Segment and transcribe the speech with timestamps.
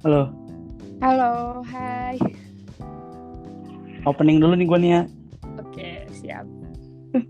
[0.00, 0.32] Halo,
[1.04, 2.16] Halo, hai.
[4.08, 5.02] opening dulu nih gue nih ya.
[5.60, 6.48] Oke, siap.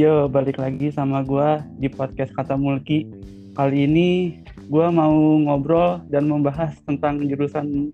[0.00, 3.04] Yo, balik lagi sama gue di podcast Kata Mulki.
[3.52, 4.40] Kali ini
[4.72, 5.12] gue mau
[5.44, 7.92] ngobrol dan membahas tentang jurusan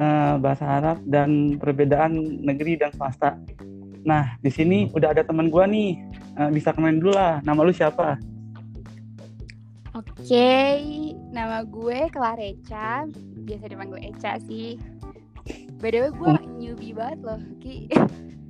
[0.00, 2.16] eh, bahasa Arab dan perbedaan
[2.48, 3.36] negeri dan swasta.
[4.08, 5.90] Nah, di sini udah ada teman gue nih.
[6.32, 7.44] Eh, bisa kenalin dulu lah.
[7.44, 8.16] Nama lu siapa?
[9.92, 10.48] Oke,
[11.32, 13.04] nama gue Clareca.
[13.44, 14.80] Biasa dipanggil Eca sih.
[15.78, 17.88] By the way, gue newbie banget loh, Ki.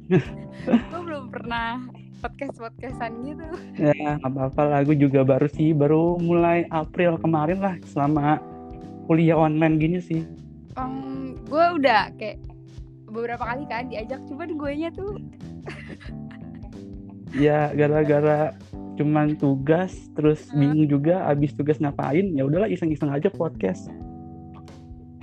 [0.90, 1.84] gue belum pernah
[2.24, 3.46] podcast-podcastan gitu.
[3.78, 4.80] Ya, apa-apa lah.
[4.82, 8.40] Gue juga baru sih, baru mulai April kemarin lah selama
[9.06, 10.22] kuliah online gini sih.
[10.74, 12.42] Um, gue udah kayak
[13.08, 15.16] beberapa kali kan diajak, cuman gue nya tuh
[17.36, 18.56] ya gara-gara
[18.98, 20.58] cuman tugas terus Hmm.
[20.60, 23.86] bingung juga abis tugas ngapain ya udahlah iseng-iseng aja podcast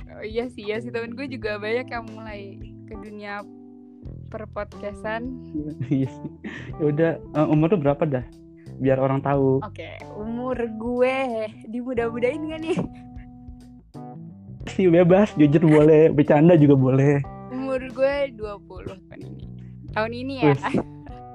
[0.10, 2.56] oh, iya sih, iya sih temen gue juga banyak yang mulai
[2.86, 3.44] ke dunia
[4.26, 5.22] perpodcastan.
[5.90, 6.32] Iya sih.
[6.76, 8.26] ya udah eh, umur lu berapa dah
[8.76, 11.16] biar orang tahu Oke, umur gue
[11.66, 12.78] dimudah-mudahin gak nih?
[14.68, 18.60] sih bebas jujur boleh bercanda juga boleh Umur gue 20
[19.08, 19.46] tahun ini.
[19.92, 20.52] Tahun ini ya.
[20.52, 20.62] Wih.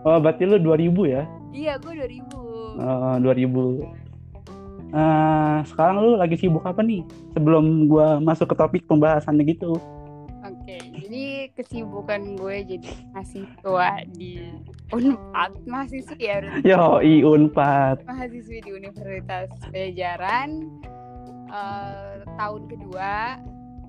[0.02, 2.80] oh berarti lu 2000 ya iya, gue 2000.
[2.80, 4.10] Eh, 2000
[4.90, 7.06] Eh, sekarang lu lagi sibuk apa nih?
[7.30, 9.78] Sebelum gua masuk ke topik pembahasannya gitu.
[10.42, 14.50] Oke, jadi kesibukan gue jadi mahasiswa di
[14.90, 18.02] Unpad, mahasiswi ya, yo i unpad.
[18.02, 20.66] Mahasiswi di Universitas Pajajaran
[21.54, 23.38] eh, tahun kedua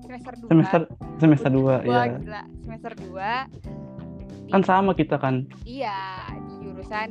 [0.06, 0.80] semester 2 semester
[1.18, 5.48] semester 2 Wah, ya gila, semester 2 kan sama kita kan?
[5.66, 7.10] Iya, di jurusan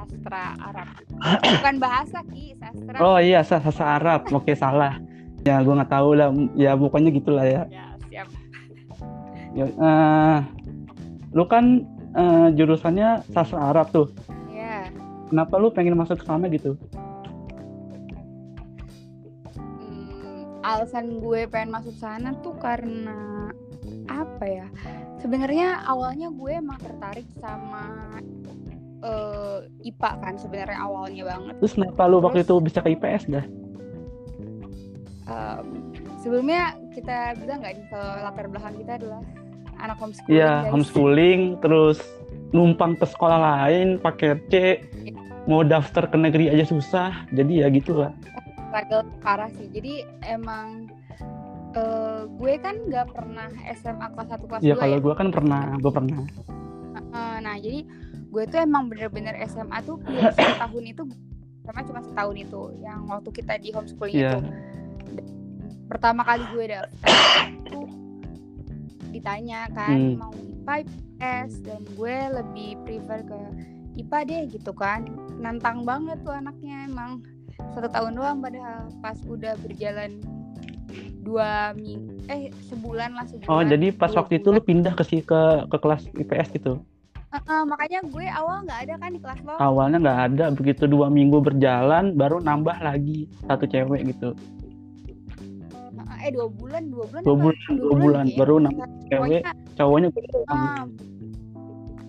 [0.00, 0.88] sastra Arab.
[1.60, 2.96] Bukan bahasa ki, sastra.
[3.04, 4.24] Oh iya, sa- sasa Arab.
[4.36, 4.96] Oke, salah.
[5.44, 6.28] Ya, gua nggak tahu lah.
[6.56, 7.62] Ya, pokoknya gitulah ya.
[7.68, 8.28] Ya, siap.
[9.50, 10.38] ya eh,
[11.34, 11.84] lu kan
[12.16, 14.08] eh, jurusannya sastra Arab tuh.
[14.48, 14.88] Ya.
[15.28, 16.76] Kenapa lu pengen masuk ke sana gitu?
[19.56, 23.48] Hmm, alasan gue pengen masuk sana tuh karena
[24.10, 24.66] apa ya?
[25.20, 28.18] Sebenarnya awalnya gue emang tertarik sama
[29.00, 31.54] eh, IPA kan sebenarnya awalnya banget.
[31.64, 33.44] Terus kenapa lu waktu itu bisa ke IPS dah?
[35.30, 35.66] Em,
[36.20, 39.22] sebelumnya kita bilang nggak nih kalau latar belakang kita adalah
[39.80, 40.36] anak homeschooling.
[40.36, 41.98] Iya, homeschooling, terus
[42.52, 44.54] numpang ke sekolah lain pakai C.
[45.48, 47.24] Mau daftar ke negeri aja susah.
[47.32, 48.12] Jadi ya gitulah.
[48.70, 49.66] struggle parah sih.
[49.74, 50.86] Jadi emang
[51.74, 54.76] eh, gue kan nggak pernah SMA kelas 1 kelas 2 Ya ya.
[54.78, 56.22] kalau gua kan pernah, gua pernah.
[57.10, 57.82] Eh, nah, jadi
[58.30, 61.02] gue tuh emang bener-bener SMA tuh pilih setahun itu
[61.60, 64.32] sama cuma setahun itu yang waktu kita di homeschooling Iya.
[64.32, 64.48] itu.
[65.10, 65.26] Dan
[65.86, 67.10] Pertama kali gue daftar
[67.50, 67.80] itu
[69.10, 70.14] ditanya kan Hmm.
[70.16, 70.74] mau IPA
[71.20, 73.38] IPS dan gue lebih prefer ke
[73.98, 75.04] IPA deh gitu kan.
[75.36, 77.20] Nantang banget tuh anaknya emang
[77.74, 80.22] satu tahun doang padahal pas udah berjalan
[81.20, 85.20] dua minggu eh sebulan lah sebulan Oh, jadi pas waktu itu lu pindah ke si
[85.20, 86.80] ke ke kelas IPS gitu.
[87.30, 91.06] Eh, makanya gue awal nggak ada kan di kelas lo awalnya nggak ada begitu dua
[91.06, 94.34] minggu berjalan baru nambah lagi satu cewek gitu
[96.20, 98.38] eh dua bulan dua bulan dua bulan dua bulan kayaknya.
[98.42, 99.42] baru nambah cewek
[99.72, 100.50] cowoknya baru doang.
[100.50, 100.84] ah,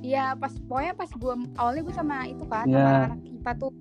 [0.02, 2.76] ya pas pokoknya pas gue awalnya gue sama itu kan Ya.
[2.82, 3.72] sama anak IPA tuh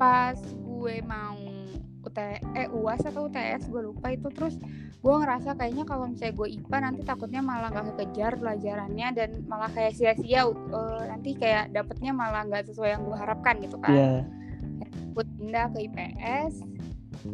[0.00, 1.38] pas gue mau
[2.08, 2.18] UT
[2.56, 4.56] eh UAS atau UTS gue lupa itu terus
[4.98, 9.70] gue ngerasa kayaknya kalau misalnya gue IPA nanti takutnya malah nggak kekejar pelajarannya dan malah
[9.70, 13.94] kayak sia-sia eh, nanti kayak dapetnya malah nggak sesuai yang gue harapkan gitu kan.
[13.94, 14.12] Iya.
[15.18, 16.62] gue pindah ke IPS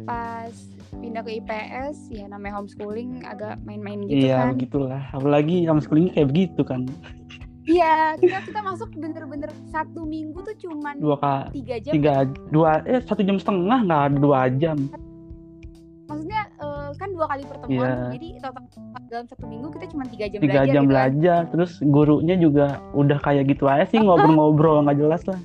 [0.09, 0.53] pas
[0.97, 4.57] pindah ke IPS ya namanya homeschooling agak main-main gitu iya kan.
[4.57, 5.01] begitulah.
[5.13, 6.89] Apalagi homeschooling kayak begitu kan.
[7.65, 11.93] Iya kita kita masuk bener-bener satu minggu tuh cuman dua kali tiga jam.
[11.97, 12.13] tiga
[12.53, 14.77] dua eh satu jam setengah nggak dua jam.
[14.89, 15.01] kan
[17.15, 17.87] dua kali pertemuan.
[17.87, 18.63] Tuh, jadi total
[19.05, 20.91] dalam satu minggu kita cuma tiga jam tiga belajar jam gitu kan.
[20.91, 21.39] belajar.
[21.49, 25.39] Terus gurunya juga udah kayak gitu aja sih ngobrol-ngobrol nggak jelas lah.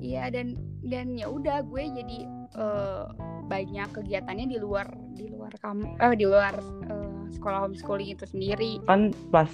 [0.00, 2.18] Iya dan dan ya udah gue jadi
[2.56, 3.04] eh,
[3.44, 6.54] banyak kegiatannya di luar di luar kamu eh di luar
[6.88, 8.80] eh, sekolah homeschooling itu sendiri.
[8.88, 9.50] Kan pas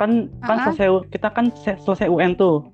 [0.00, 0.64] kan kan Ah.
[0.66, 2.64] selesai kita kan se- selesai UN tuh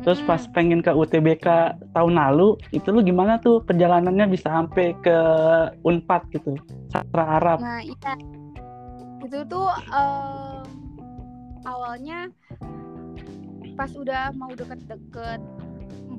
[0.00, 1.46] Terus pas pengen ke UTBK
[1.92, 5.16] tahun lalu, itu lu gimana tuh perjalanannya bisa sampai ke
[5.84, 6.56] Unpad gitu,
[6.88, 7.60] sastra Arab.
[7.60, 8.12] Nah, iya.
[9.20, 10.64] Itu tuh em,
[11.62, 12.32] awalnya
[13.76, 15.40] pas udah mau deket-deket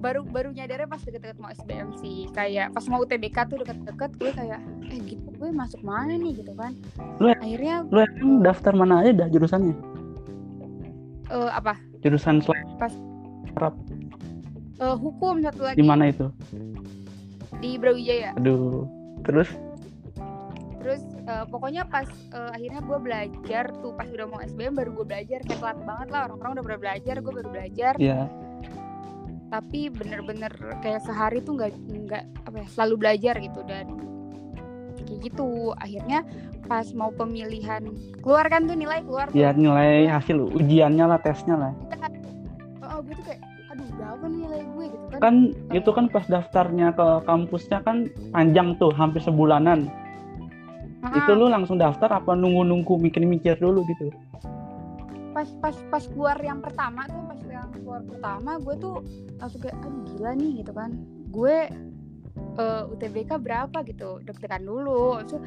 [0.02, 4.32] baru baru nyadarnya pas deket-deket mau SBM sih kayak pas mau UTBK tuh deket-deket gue
[4.34, 6.74] kayak eh gitu gue masuk mana nih gitu kan
[7.22, 9.78] Lu- akhirnya Lu emang daftar mana aja dah jurusannya?
[11.30, 12.66] eh, apa Jurusan selain
[14.82, 15.78] Eh, hukum satu lagi.
[15.78, 16.28] Di mana itu?
[17.62, 18.34] di Brawijaya.
[18.42, 18.90] Aduh.
[19.22, 19.50] Terus?
[20.82, 25.06] Terus eh, pokoknya pas eh, akhirnya gue belajar tuh pas udah mau SBM baru gue
[25.06, 25.40] belajar.
[25.46, 27.94] Kayak telat banget lah orang-orang udah pernah belajar gue baru belajar.
[28.02, 28.26] Ya
[29.52, 30.48] tapi bener-bener
[30.80, 31.76] kayak sehari tuh nggak
[32.08, 33.60] nggak apa ya selalu belajar gitu.
[33.68, 33.86] Dan
[35.04, 35.76] kayak gitu.
[35.76, 36.24] Akhirnya
[36.72, 37.84] pas mau pemilihan
[38.24, 39.36] keluar kan tuh nilai keluar tuh.
[39.36, 41.74] ya nilai hasil ujiannya lah tesnya lah.
[43.02, 43.42] Oh gue tuh kayak
[43.74, 44.86] aduh berapa nih nilai gue?
[44.94, 45.20] Gitu kan.
[45.20, 45.36] Kan
[45.74, 47.98] itu kan pas daftarnya ke kampusnya kan
[48.30, 49.90] panjang tuh hampir sebulanan.
[51.02, 54.14] Ah, Itu lu langsung daftar apa nunggu-nunggu mikir-mikir dulu gitu?
[55.32, 59.00] pas pas pas keluar yang pertama tuh pas yang keluar pertama gue tuh
[59.40, 60.92] langsung kayak aduh gila nih gitu kan.
[61.32, 61.56] Gue
[62.60, 65.24] eh, UTBK berapa gitu deg-degan dulu.
[65.24, 65.42] Terus,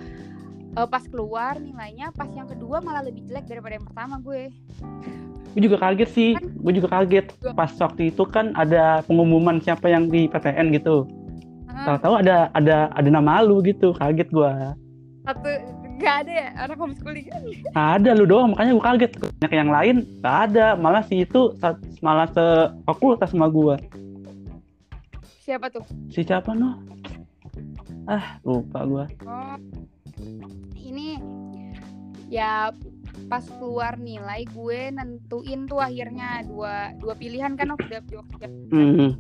[0.75, 4.51] eh, pas keluar nilainya pas yang kedua malah lebih jelek daripada yang pertama gue
[5.55, 7.31] Gue juga kaget sih, gue juga kaget.
[7.55, 11.07] Pas waktu itu kan ada pengumuman siapa yang di PTN gitu.
[11.71, 14.75] Ah, Tahu-tahu ada ada ada nama lu gitu, kaget gua.
[15.25, 15.49] satu
[15.95, 17.41] nggak ada ya anak homeschooling kan
[17.73, 19.11] Ada lu doang, makanya gua kaget.
[19.17, 21.55] Banyak yang lain gak ada, malah si itu
[21.99, 23.79] malah sefakultas sama gua.
[25.41, 26.77] siapa tuh Si siapa noh?
[28.05, 29.05] Ah, lupa gua.
[29.25, 29.57] oh
[30.77, 31.17] ini
[32.29, 32.69] ya
[33.25, 38.35] pas keluar nilai gue nentuin tuh akhirnya dua dua pilihan kan waktu udah waktu
[38.69, 39.11] Hmm.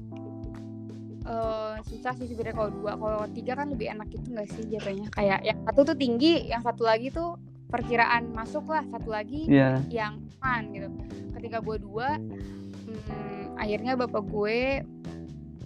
[1.24, 2.92] eh susah sih sebenarnya kalau dua.
[2.94, 5.08] Kalau tiga kan lebih enak gitu nggak sih jatuhnya?
[5.08, 7.40] Kayak yang satu tuh tinggi yang satu lagi tuh
[7.72, 8.84] perkiraan masuk lah.
[8.92, 9.80] Satu lagi Iya.
[9.88, 10.88] yang aman gitu.
[11.32, 14.58] Ketika gue dua hmm, akhirnya bapak gue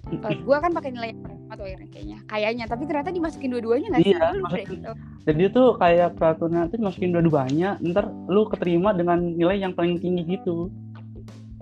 [0.08, 1.20] eh, gue kan pakai nilai yang
[1.50, 4.66] tuh akhirnya kayaknya kayaknya tapi ternyata dimasukin dua-duanya nggak sih Iya, Gue lupa deh.
[4.66, 4.80] masukin.
[5.22, 10.24] Jadi tuh kayak peraturan itu masukin dua-duanya, ntar lu keterima dengan nilai yang paling tinggi
[10.30, 10.68] gitu.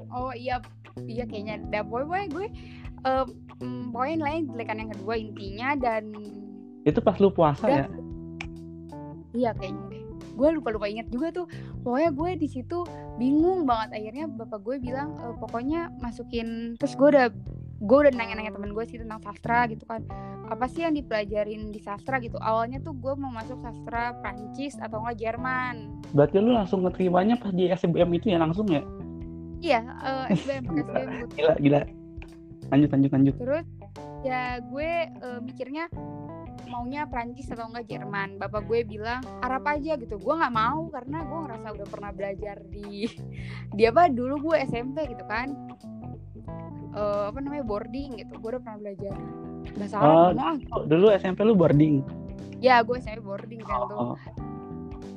[0.08, 0.56] oh iya
[1.04, 2.46] iya kayaknya dah pokoknya gue
[3.02, 3.24] eh,
[3.60, 6.04] mm, pokoknya nilainya jelekan yang kedua intinya dan
[6.82, 7.76] Itu pas lu puasa Udah.
[7.76, 7.86] ya?
[9.34, 10.02] Iya kayaknya deh.
[10.32, 11.46] Gue lupa lupa inget juga tuh.
[11.80, 12.86] Pokoknya gue di situ
[13.16, 13.96] bingung banget.
[13.96, 16.76] Akhirnya bapak gue bilang "E, pokoknya masukin.
[16.76, 17.26] Terus gue udah
[17.86, 20.02] gue udah nanya-nanya temen gue sih tentang sastra gitu kan.
[20.50, 22.34] Apa sih yang dipelajarin di sastra gitu?
[22.42, 26.02] Awalnya tuh gue mau masuk sastra Prancis atau enggak Jerman.
[26.10, 28.82] Berarti lu langsung keterimanya pas di SBM itu ya langsung ya?
[29.62, 30.82] Iya, eh, SBM gue.
[31.38, 31.80] Gila, gila.
[32.74, 33.34] Lanjut, lanjut, lanjut.
[33.38, 33.66] Terus
[34.26, 35.86] ya gue eh, mikirnya
[36.66, 38.42] maunya Prancis atau enggak Jerman.
[38.42, 40.18] Bapak gue bilang Arab aja gitu.
[40.18, 43.06] Gue nggak mau karena gue ngerasa udah pernah belajar di
[43.70, 45.54] di apa dulu gue SMP gitu kan.
[46.96, 48.32] Eh, apa namanya boarding gitu.
[48.40, 49.14] Gue udah pernah belajar
[49.76, 50.16] bahasa Arab.
[50.40, 50.80] Oh.
[50.80, 52.00] Oh, Dulu SMP lu boarding.
[52.64, 54.16] Ya gue SMP boarding kan tuh.
[54.16, 54.16] Oh,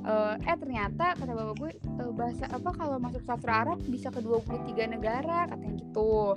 [0.10, 4.24] Eh, eh ternyata kata bapak gue eh, bahasa apa kalau masuk sastra Arab bisa ke
[4.24, 6.34] 23 negara katanya gitu.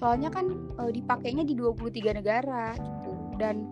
[0.00, 0.48] Soalnya kan
[0.80, 3.12] eh, dipakainya di 23 negara gitu.
[3.36, 3.68] Dan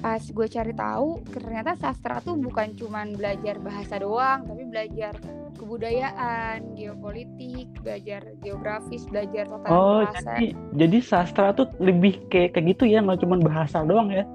[0.00, 5.14] pas gue cari tahu ternyata sastra tuh bukan cuman belajar bahasa doang, tapi belajar
[5.62, 10.18] kebudayaan, geopolitik, belajar geografis, belajar tata oh bahasa.
[10.34, 14.26] jadi, jadi sastra tuh lebih kayak kayak gitu ya, nggak cuma bahasa doang ya?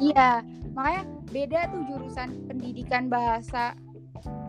[0.00, 0.40] Iya,
[0.72, 3.76] makanya beda tuh jurusan pendidikan bahasa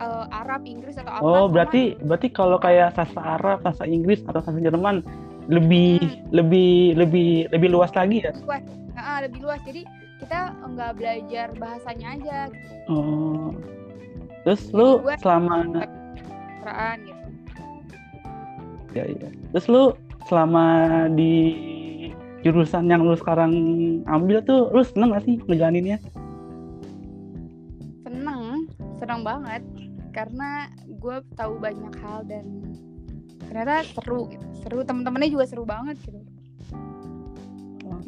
[0.00, 4.20] eh, Arab, Inggris atau apa Oh, sama- berarti berarti kalau kayak sastra Arab, sastra Inggris
[4.24, 5.04] atau sastra Jerman
[5.48, 6.28] lebih Hmm.
[6.32, 8.32] lebih lebih lebih luas lagi ya?
[8.40, 9.82] luas Nah, lebih luas jadi
[10.20, 13.48] kita nggak belajar bahasanya aja gitu Oh.
[14.44, 15.56] Terus lu selama
[16.62, 17.26] kesastraan gitu
[18.94, 19.28] ya, ya.
[19.50, 19.84] Terus lu
[20.30, 20.64] selama
[21.10, 21.34] di
[22.46, 23.52] jurusan yang lu sekarang
[24.06, 25.98] ambil tuh lu seneng gak sih ngejalaninnya?
[28.06, 28.70] seneng
[29.02, 29.62] seneng banget
[30.14, 32.44] karena gue tahu banyak hal dan
[33.48, 36.22] ternyata seru gitu seru temen-temennya juga seru banget gitu.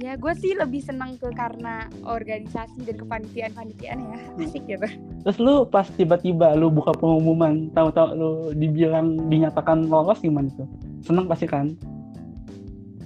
[0.00, 4.88] Ya gue sih lebih seneng ke karena organisasi dan kepanitiaan panitiaan ya asik gitu
[5.24, 10.68] Terus lu pas tiba-tiba lu buka pengumuman, tahu-tahu lu dibilang dinyatakan lolos gimana tuh?
[11.00, 11.72] Seneng pasti kan?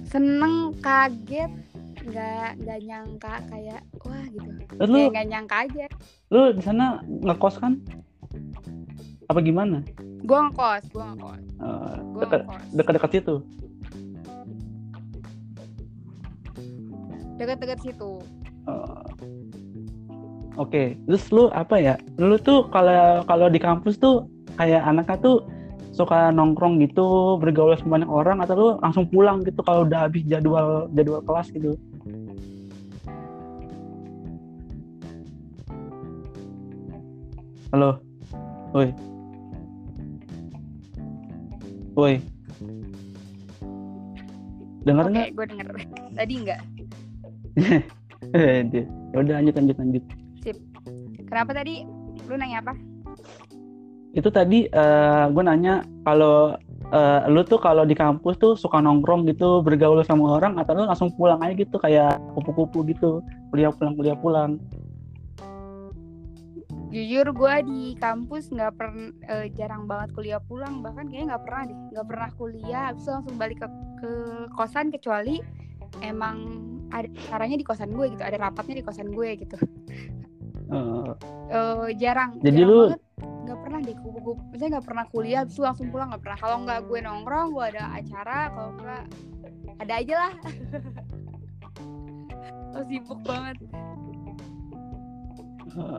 [0.09, 1.53] seneng kaget
[2.09, 5.85] nggak nggak nyangka kayak wah gitu Terus lu nggak nyangka aja
[6.33, 7.77] lu di sana ngekos kan?
[9.29, 9.85] Apa gimana?
[10.25, 11.41] gue ngekos gue ngekos
[12.17, 13.35] dekat ngekos dekat-dekat situ.
[17.39, 18.19] Deket-deket situ.
[18.67, 19.03] Eh,
[20.59, 21.95] Oke, terus lu apa ya?
[22.19, 24.27] Lu tuh kalau kalau di kampus tuh
[24.59, 25.47] kayak anaknya tuh
[25.95, 30.27] suka nongkrong gitu bergaul sama banyak orang atau lu langsung pulang gitu kalau udah habis
[30.27, 31.79] jadwal jadwal kelas gitu?
[37.71, 38.03] Halo?
[38.75, 38.91] Woi.
[41.95, 42.13] Woi.
[44.83, 45.39] Dengar nggak?
[45.39, 45.67] gue denger.
[46.19, 46.59] Tadi enggak.
[48.35, 48.83] Eh, ya
[49.15, 50.03] udah lanjut lanjut lanjut.
[51.23, 51.87] Kenapa tadi?
[52.27, 52.75] Lu nanya apa?
[54.17, 56.57] itu tadi eh gue nanya kalau
[56.89, 60.89] eh, lu tuh kalau di kampus tuh suka nongkrong gitu bergaul sama orang atau lu
[60.89, 63.21] langsung pulang aja gitu kayak kupu-kupu gitu
[63.53, 64.57] kuliah pulang kuliah pulang?
[66.89, 69.13] Jujur gue di kampus nggak pernah
[69.53, 70.81] jarang banget kuliah pulang.
[70.81, 72.83] Bahkan kayaknya nggak pernah deh nggak pernah kuliah.
[72.89, 73.67] Habis itu langsung balik ke,
[74.01, 74.11] ke
[74.57, 75.37] kosan kecuali
[76.01, 79.57] emang ada caranya di kosan gue gitu ada rapatnya di kosan gue gitu.
[80.69, 81.11] Eh,
[81.49, 85.65] Eh, jarang Jadi jarang lu- nggak pernah deh kupu-kupu misalnya nggak pernah kuliah habis itu
[85.65, 86.37] langsung pulang nggak pernah.
[86.37, 89.03] Kalau nggak gue nongkrong gue ada acara kalau nggak
[89.79, 90.33] ada aja lah.
[92.73, 93.57] Lo sibuk banget.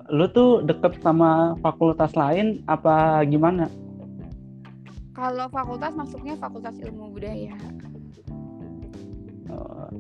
[0.09, 3.67] Lu tuh deket sama fakultas lain apa gimana?
[5.11, 7.55] Kalau fakultas masuknya fakultas ilmu budaya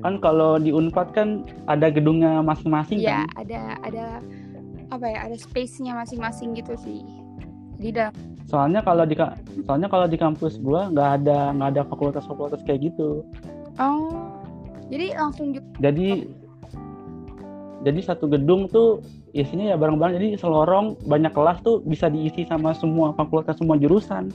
[0.00, 4.04] kan kalau di Unpad kan ada gedungnya masing-masing Iya, kan ada ada
[4.90, 5.18] apa ya?
[5.30, 7.02] Ada space-nya masing-masing gitu sih.
[7.80, 8.12] Di dalam
[8.44, 9.14] soalnya kalau di
[9.62, 13.22] soalnya kalau di kampus gua nggak ada nggak ada fakultas-fakultas kayak gitu
[13.78, 14.10] Oh.
[14.90, 16.26] Jadi langsung ju- jadi
[17.80, 19.00] jadi satu gedung tuh
[19.32, 24.28] isinya ya barang-barang jadi selorong banyak kelas tuh bisa diisi sama semua fakultas semua jurusan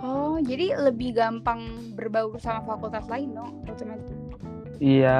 [0.00, 4.15] Oh, jadi lebih gampang berbaur sama fakultas lain dong, otomatis.
[4.78, 5.18] Iya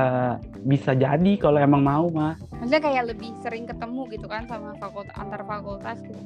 [0.66, 5.12] bisa jadi kalau emang mau mah Maksudnya kayak lebih sering ketemu gitu kan sama fakultas
[5.16, 6.20] antar fakultas gitu.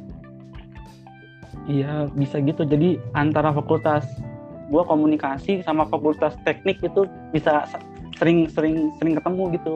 [1.67, 2.63] iya bisa gitu.
[2.63, 4.07] Jadi antara fakultas
[4.71, 7.83] gua komunikasi sama fakultas teknik itu bisa se-
[8.17, 9.75] sering-sering sering ketemu gitu.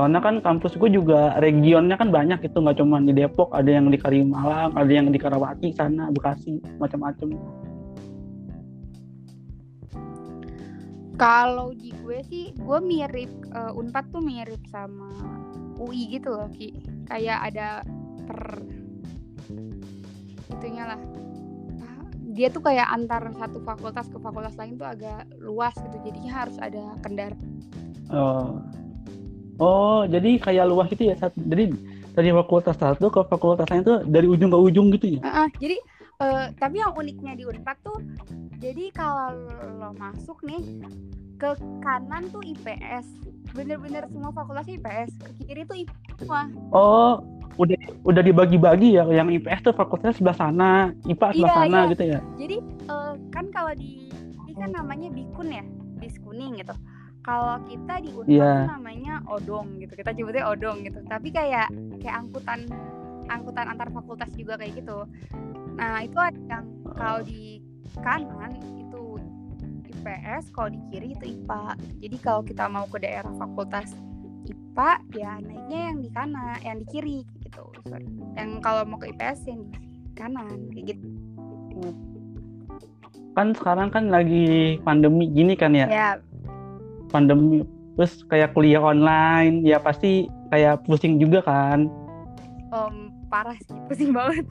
[0.00, 3.92] Soalnya kan kampus gue juga regionnya kan banyak itu nggak cuma di Depok ada yang
[3.92, 7.36] di Kalimalang ada yang di Karawati sana Bekasi macam-macam
[11.20, 15.12] Kalau di gue sih, gue mirip eh, Unpad tuh mirip sama
[15.76, 16.72] UI gitu loh, Ki.
[17.04, 17.84] Kayak ada
[18.24, 18.64] per
[20.48, 21.00] itunya lah.
[21.84, 25.96] Ah, Dia tuh kayak antar satu fakultas ke fakultas lain tuh agak luas gitu.
[26.08, 27.36] Jadinya harus ada kendaraan.
[28.08, 28.64] Oh.
[29.60, 31.20] Oh, jadi kayak luas gitu ya.
[31.20, 31.76] Jadi
[32.16, 35.20] dari fakultas satu ke fakultas lain tuh dari ujung ke ujung gitu ya.
[35.20, 35.76] Ah, ah, jadi
[36.20, 37.98] eh, tapi yang uniknya di Unpad tuh,
[38.60, 39.40] jadi kalau
[39.80, 40.60] lo masuk nih
[41.40, 43.08] ke kanan tuh IPS,
[43.56, 45.10] bener-bener semua fakultasnya IPS.
[45.16, 46.52] Ke kiri tuh IPS semua.
[46.76, 47.24] Oh,
[47.56, 49.08] udah udah dibagi-bagi ya.
[49.08, 50.70] Yang IPS tuh fakultasnya sebelah sana,
[51.08, 51.90] IPA sebelah Iya, sana iya.
[51.96, 52.20] gitu ya.
[52.36, 52.56] Jadi
[52.92, 54.12] eh, kan kalau di
[54.44, 55.64] ini kan namanya bikun ya,
[55.96, 56.76] bis kuning gitu.
[57.24, 59.92] Kalau kita di Unpad tuh namanya odong gitu.
[59.96, 61.00] Kita sebutnya odong gitu.
[61.08, 61.72] Tapi kayak
[62.04, 62.68] kayak angkutan
[63.30, 65.08] angkutan antar fakultas juga kayak gitu.
[65.80, 67.64] Nah, itu ada yang kalau di
[68.04, 69.16] kanan itu
[69.88, 71.64] IPS, kalau di kiri itu IPA.
[72.04, 73.96] Jadi kalau kita mau ke daerah fakultas
[74.44, 77.64] IPA ya naiknya yang di kanan, yang di kiri gitu.
[77.88, 78.04] Sorry.
[78.36, 79.80] Yang kalau mau ke IPS yang di
[80.12, 81.08] kanan kayak gitu.
[83.32, 85.88] Kan sekarang kan lagi pandemi gini kan ya.
[85.88, 86.10] Ya,
[87.08, 87.64] Pandemi
[87.96, 91.88] terus kayak kuliah online ya pasti kayak pusing juga kan.
[92.70, 94.46] em, parah sih, pusing banget.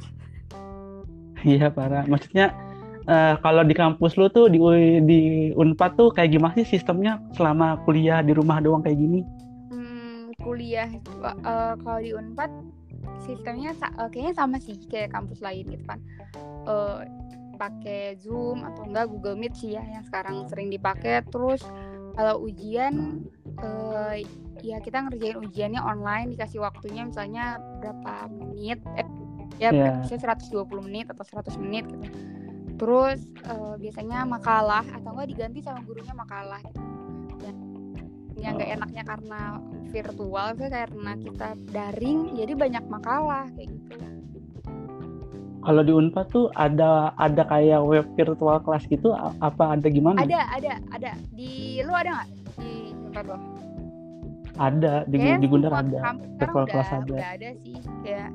[1.46, 2.04] Iya parah.
[2.08, 2.52] Maksudnya
[3.08, 4.60] eh, kalau di kampus lu tuh di
[5.04, 5.20] di
[5.56, 9.24] Unpad tuh kayak gimana sih sistemnya selama kuliah di rumah doang kayak gini?
[9.72, 12.52] Hmm, kuliah eh, kalau di Unpad
[13.24, 16.00] sistemnya eh, kayaknya sama sih kayak kampus lain gitu kan.
[16.68, 17.00] Eh,
[17.60, 21.24] pakai Zoom atau enggak Google Meet sih ya yang sekarang sering dipakai.
[21.28, 21.64] Terus
[22.16, 23.24] kalau ujian
[23.60, 24.24] eh,
[24.64, 29.08] ya kita ngerjain ujiannya online dikasih waktunya misalnya berapa menit eh,
[29.60, 30.02] ya Iya.
[30.02, 32.08] misalnya 120 menit atau 100 menit gitu.
[32.76, 36.80] Terus eh, biasanya makalah atau enggak diganti sama gurunya makalah gitu.
[37.38, 37.56] Dan
[38.36, 38.76] yang nggak Oh.
[38.80, 39.42] enaknya karena
[39.86, 43.96] virtual sih karena kita daring jadi banyak makalah kayak gitu.
[45.60, 49.12] Kalau di Unpad tuh ada ada kayak web virtual kelas gitu
[49.44, 50.24] apa ada gimana?
[50.24, 52.72] Ada ada ada di lu ada nggak di
[53.06, 53.38] tempat lo?
[54.56, 56.16] Ada di di Gundar ada.
[56.40, 57.12] Virtual class ada.
[57.12, 58.32] udah ada sih kayak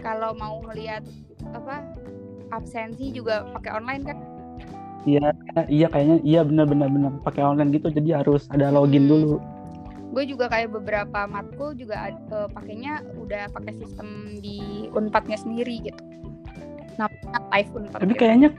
[0.00, 1.04] kalau mau ngelihat
[1.52, 1.84] apa
[2.50, 4.18] absensi juga pakai online kan
[5.00, 5.32] Iya,
[5.66, 9.12] iya kayaknya iya benar-benar benar pakai online gitu jadi harus ada login Hmm.
[9.12, 9.34] dulu.
[10.10, 14.08] gue juga kayak beberapa matkul juga eh, pakainya udah pakai sistem
[14.42, 16.02] di unpadnya sendiri gitu
[16.98, 18.20] namanya live unpad Tapi gitu.
[18.20, 18.50] kayaknya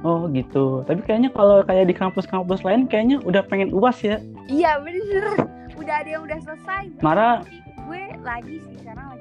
[0.00, 0.80] Oh gitu.
[0.88, 4.16] Tapi kayaknya kalau kayak di kampus-kampus lain kayaknya udah pengen uas ya.
[4.48, 5.36] iya bener
[5.76, 7.44] udah ada yang udah selesai Marah.
[7.84, 9.19] Gue lagi sih sekarang lagi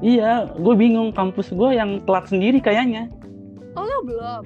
[0.00, 3.12] Iya, gue bingung kampus gue yang telat sendiri kayaknya.
[3.76, 4.44] oh lo belum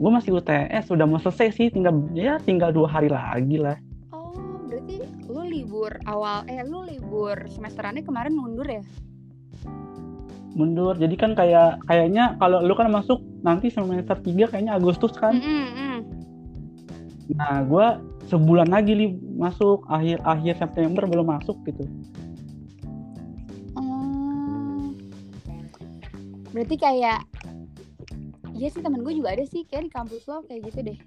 [0.00, 3.76] Gue masih UTS, udah mau selesai sih, tinggal ya tinggal dua hari lagi lah.
[4.12, 4.32] oh
[4.68, 8.84] berarti lu libur awal eh lu libur semesterannya kemarin mundur ya
[10.50, 10.98] Mundur.
[10.98, 15.38] Jadi kan kayak kayaknya kalau lu kan masuk nanti semester 3 kayaknya Agustus kan.
[15.38, 16.02] Mm.
[17.38, 17.86] Nah, gue
[18.26, 19.06] sebulan lagi li
[19.38, 21.86] masuk akhir akhir September belum masuk gitu.
[26.50, 27.20] Berarti kayak
[28.60, 30.98] Iya sih temen gue juga ada sih kayak di kampus lo kayak gitu deh.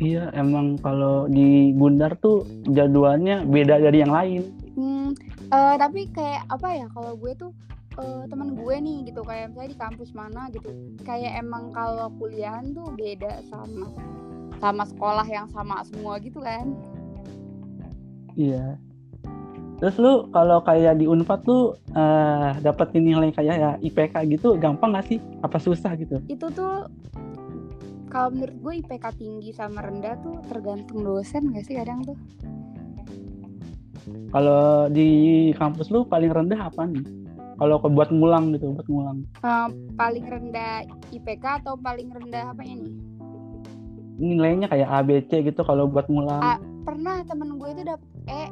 [0.00, 4.48] Iya, emang kalau di Gundar tuh jadwalnya beda dari yang lain.
[4.72, 5.12] Hmm,
[5.52, 7.52] eh, tapi kayak apa ya kalau gue tuh
[8.00, 10.72] eh, temen gue nih gitu kayak misalnya di kampus mana gitu
[11.04, 13.92] kayak emang kalau kuliahan tuh beda sama
[14.56, 16.72] sama sekolah yang sama semua gitu kan.
[18.40, 18.80] Iya.
[19.80, 24.92] Terus lu kalau kayak di Unpad lu eh dapetin nilai kayak ya IPK gitu gampang
[24.92, 25.18] gak sih?
[25.40, 26.20] Apa susah gitu?
[26.28, 26.84] Itu tuh
[28.12, 32.18] kalau menurut gue IPK tinggi sama rendah tuh tergantung dosen gak sih kadang tuh?
[34.30, 37.00] Kalau di kampus lu paling rendah apa nih?
[37.56, 39.18] Kalau buat ngulang gitu, buat ngulang.
[39.44, 42.92] Eh, paling rendah IPK atau paling rendah apanya nih?
[44.20, 46.40] Nilainya kayak A, B, C gitu kalau buat ngulang.
[46.40, 46.60] A.
[46.80, 48.44] pernah temen gue itu dapet E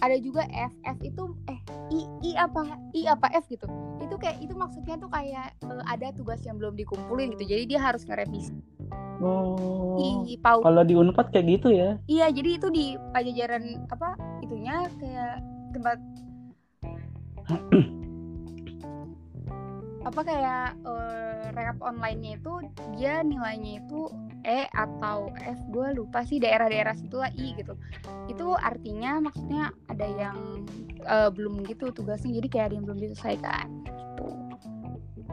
[0.00, 1.60] ada juga F F itu eh
[1.92, 2.62] I I apa
[2.96, 3.68] I apa F gitu
[4.00, 7.80] itu kayak itu maksudnya tuh kayak eh, ada tugas yang belum dikumpulin gitu jadi dia
[7.80, 8.56] harus ngerevisi
[9.20, 10.00] Oh.
[10.64, 12.00] Kalau di Unpad kayak gitu ya.
[12.08, 15.44] iya jadi itu di pajajaran apa itunya kayak
[15.76, 15.98] tempat
[20.00, 22.52] apa kayak eh, rekap online-nya itu
[22.96, 24.08] dia nilainya itu
[24.40, 27.76] E atau F gue lupa sih daerah-daerah situlah I gitu
[28.32, 30.64] itu artinya maksudnya ada yang
[31.04, 34.50] eh, belum gitu tugasnya jadi kayak ada yang belum diselesaikan gitu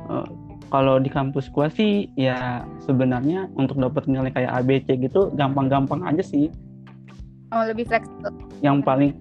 [0.08, 0.27] Eh,
[0.71, 5.32] kalau di kampus gua sih ya sebenarnya untuk dapat nilai kayak A, B, C gitu
[5.36, 6.51] gampang-gampang aja sih.
[7.56, 9.12] oh lebih fleksibel Yang paling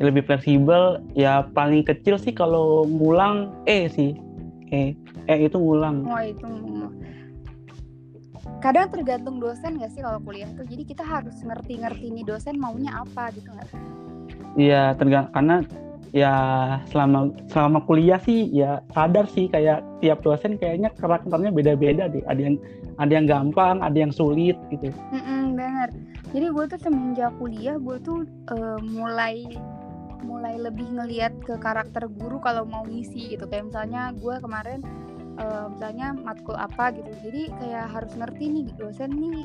[0.00, 4.16] lebih fleksibel ya paling kecil sih kalau ngulang E sih.
[4.72, 4.96] E.
[5.28, 6.08] E itu ngulang.
[6.08, 6.48] oh itu
[8.58, 12.90] kadang tergantung dosen gak sih kalau kuliah tuh jadi kita harus ngerti-ngerti nih dosen maunya
[12.94, 13.70] apa gitu nggak
[14.52, 15.56] Iya, tergantung karena
[16.12, 16.34] ya
[16.92, 22.20] selama selama kuliah sih ya sadar sih kayak tiap dosen kayaknya karakternya beda-beda deh.
[22.28, 22.56] Ada yang
[23.00, 24.92] ada yang gampang, ada yang sulit gitu.
[24.92, 25.88] Mm-mm, bener.
[26.36, 29.48] Jadi gue tuh semenjak kuliah gue tuh eh, mulai
[30.22, 33.44] mulai lebih ngeliat ke karakter guru kalau mau ngisi gitu.
[33.50, 34.80] Kayak misalnya gue kemarin
[35.38, 37.10] eh, misalnya matkul apa gitu.
[37.26, 39.40] Jadi kayak harus ngerti nih dosen nih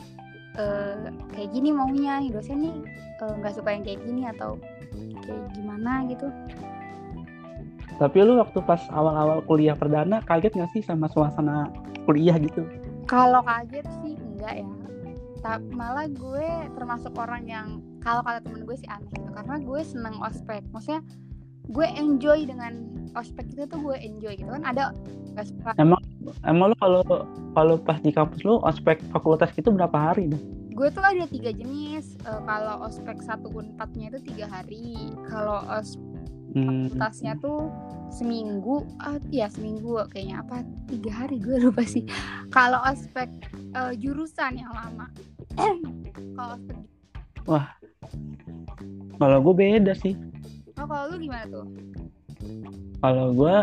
[0.58, 2.76] eh, kayak gini maunya nih dosen nih
[3.22, 4.56] eh, nggak suka yang kayak gini atau
[5.26, 6.28] kayak gimana gitu.
[7.98, 11.74] Tapi lu waktu pas awal-awal kuliah perdana kaget nggak sih sama suasana
[12.06, 12.62] kuliah gitu?
[13.10, 14.70] Kalau kaget sih enggak ya.
[15.74, 17.68] Malah gue termasuk orang yang
[18.08, 20.64] kalau kata temen gue sih aneh gitu karena gue seneng ospek.
[20.72, 21.04] Maksudnya
[21.68, 22.74] gue enjoy dengan
[23.20, 24.64] ospek itu tuh gue enjoy gitu kan.
[24.64, 24.96] Ada
[25.44, 25.76] suka
[26.48, 27.04] Emang lu kalau
[27.52, 30.40] kalau pas di kampus lu ospek fakultas gitu berapa hari deh?
[30.78, 32.16] gue tuh ada tiga jenis.
[32.22, 35.12] Eh, kalau ospek satu unpadnya itu tiga hari.
[35.28, 36.06] Kalau ospek
[36.56, 37.68] Hmm, fakultasnya tuh
[38.08, 40.46] seminggu ah ya seminggu kayaknya.
[40.48, 41.44] Apa tiga hari?
[41.44, 42.08] Gue lupa sih.
[42.56, 43.28] Kalau ospek
[43.76, 45.12] eh, jurusan yang lama.
[46.38, 46.78] Kalau ospek
[49.18, 50.14] kalau gue beda sih.
[50.78, 51.66] oh kalau lu gimana tuh
[53.02, 53.56] Kalau gue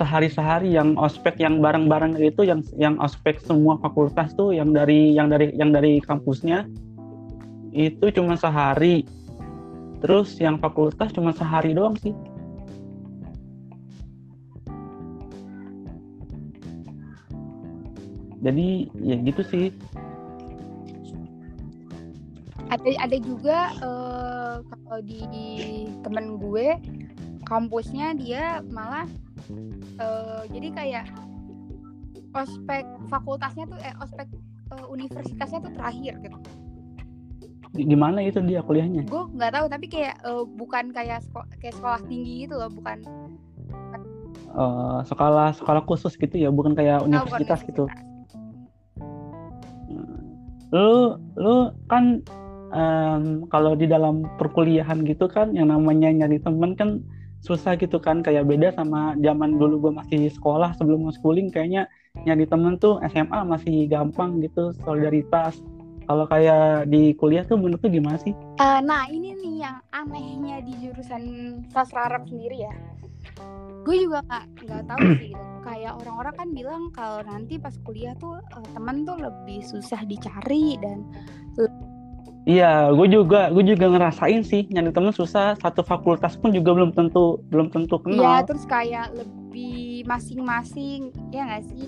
[0.00, 5.28] sehari-sehari yang ospek yang bareng-bareng itu yang yang ospek semua fakultas tuh yang dari yang
[5.28, 6.64] dari yang dari kampusnya
[7.76, 9.04] itu cuma sehari.
[10.00, 12.16] Terus yang fakultas cuma sehari doang sih.
[18.40, 19.68] Jadi ya gitu sih.
[22.70, 25.22] Ada ada juga eh, kalau di
[26.00, 26.78] temen gue
[27.44, 29.06] kampusnya dia malah
[29.98, 31.06] eh, jadi kayak
[32.30, 34.26] ospek fakultasnya tuh eh ospek
[34.70, 36.38] eh, universitasnya tuh terakhir gitu
[37.70, 39.06] Di, di mana itu dia kuliahnya?
[39.06, 43.02] gue nggak tahu tapi kayak eh, bukan kayak seko- kayak sekolah tinggi gitu loh bukan
[44.50, 47.86] Eh, sekolah sekolah khusus gitu ya, bukan kayak oh, bukan universitas gitu.
[47.86, 48.18] universitas.
[50.74, 50.90] lu
[51.38, 51.54] lu
[51.86, 52.18] kan
[52.70, 57.02] em, kalau di dalam perkuliahan gitu kan yang namanya nyari temen kan
[57.40, 61.88] susah gitu kan kayak beda sama zaman dulu gue masih sekolah sebelum schooling kayaknya
[62.28, 65.56] nyari temen tuh SMA masih gampang gitu solidaritas
[66.10, 68.34] kalau kayak di kuliah tuh menurut tuh gimana sih?
[68.58, 71.22] Uh, nah ini nih yang anehnya di jurusan
[71.70, 72.74] sastra Arab sendiri ya.
[73.86, 75.30] Gue juga nggak nggak tahu sih.
[75.30, 75.46] Gitu.
[75.62, 80.74] Kayak orang-orang kan bilang kalau nanti pas kuliah tuh uh, temen tuh lebih susah dicari
[80.82, 81.06] dan
[82.48, 85.60] Iya, gue juga, gue juga ngerasain sih nyari temen susah.
[85.60, 88.24] Satu fakultas pun juga belum tentu, belum tentu kenal.
[88.24, 91.84] Iya, terus kayak lebih masing-masing, ya nggak sih?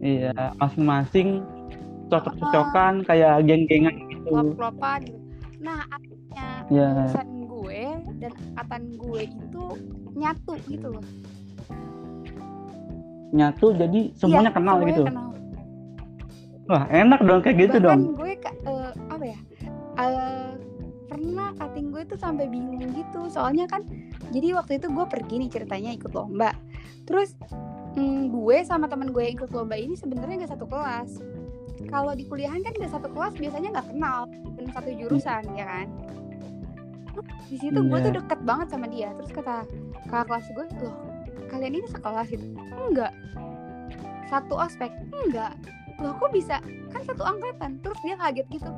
[0.00, 1.44] Iya, masing-masing
[2.08, 4.32] cocok-cocokan uh, kayak geng-gengan gitu.
[4.32, 5.20] Klop-klopan gitu.
[5.60, 6.92] Nah, akhirnya yeah.
[7.04, 7.82] urusan gue
[8.22, 9.64] dan angkatan gue itu
[10.16, 11.04] nyatu gitu loh.
[13.34, 15.04] Nyatu jadi semuanya ya, kenal semuanya gitu.
[15.04, 15.28] Kenal.
[16.66, 18.00] Wah, enak dong kayak gitu Bahkan dong.
[18.18, 18.32] gue
[18.66, 18.90] uh?
[19.96, 20.56] Uh,
[21.06, 23.30] pernah cutting gue tuh sampai bingung gitu.
[23.30, 23.86] Soalnya kan
[24.34, 26.52] jadi waktu itu gue pergi nih ceritanya ikut lomba.
[27.06, 27.38] Terus
[27.94, 31.22] mm, gue sama teman gue yang ikut lomba ini sebenarnya gak satu kelas.
[31.86, 34.26] Kalau di kuliahan kan udah satu kelas biasanya nggak kenal
[34.58, 35.86] dan satu jurusan ya kan?
[37.46, 37.88] Di situ yeah.
[37.88, 38.18] gue tuh iya.
[38.18, 39.08] deket banget sama dia.
[39.14, 39.56] Terus kata
[40.10, 40.96] kakak kelas gue loh
[41.46, 42.46] kalian ini sekelas itu
[42.90, 43.14] enggak.
[44.26, 44.90] Satu ospek?
[45.14, 45.54] Enggak.
[46.02, 46.58] Loh kok bisa?
[46.90, 47.78] Kan satu angkatan.
[47.80, 48.70] Terus dia kaget gitu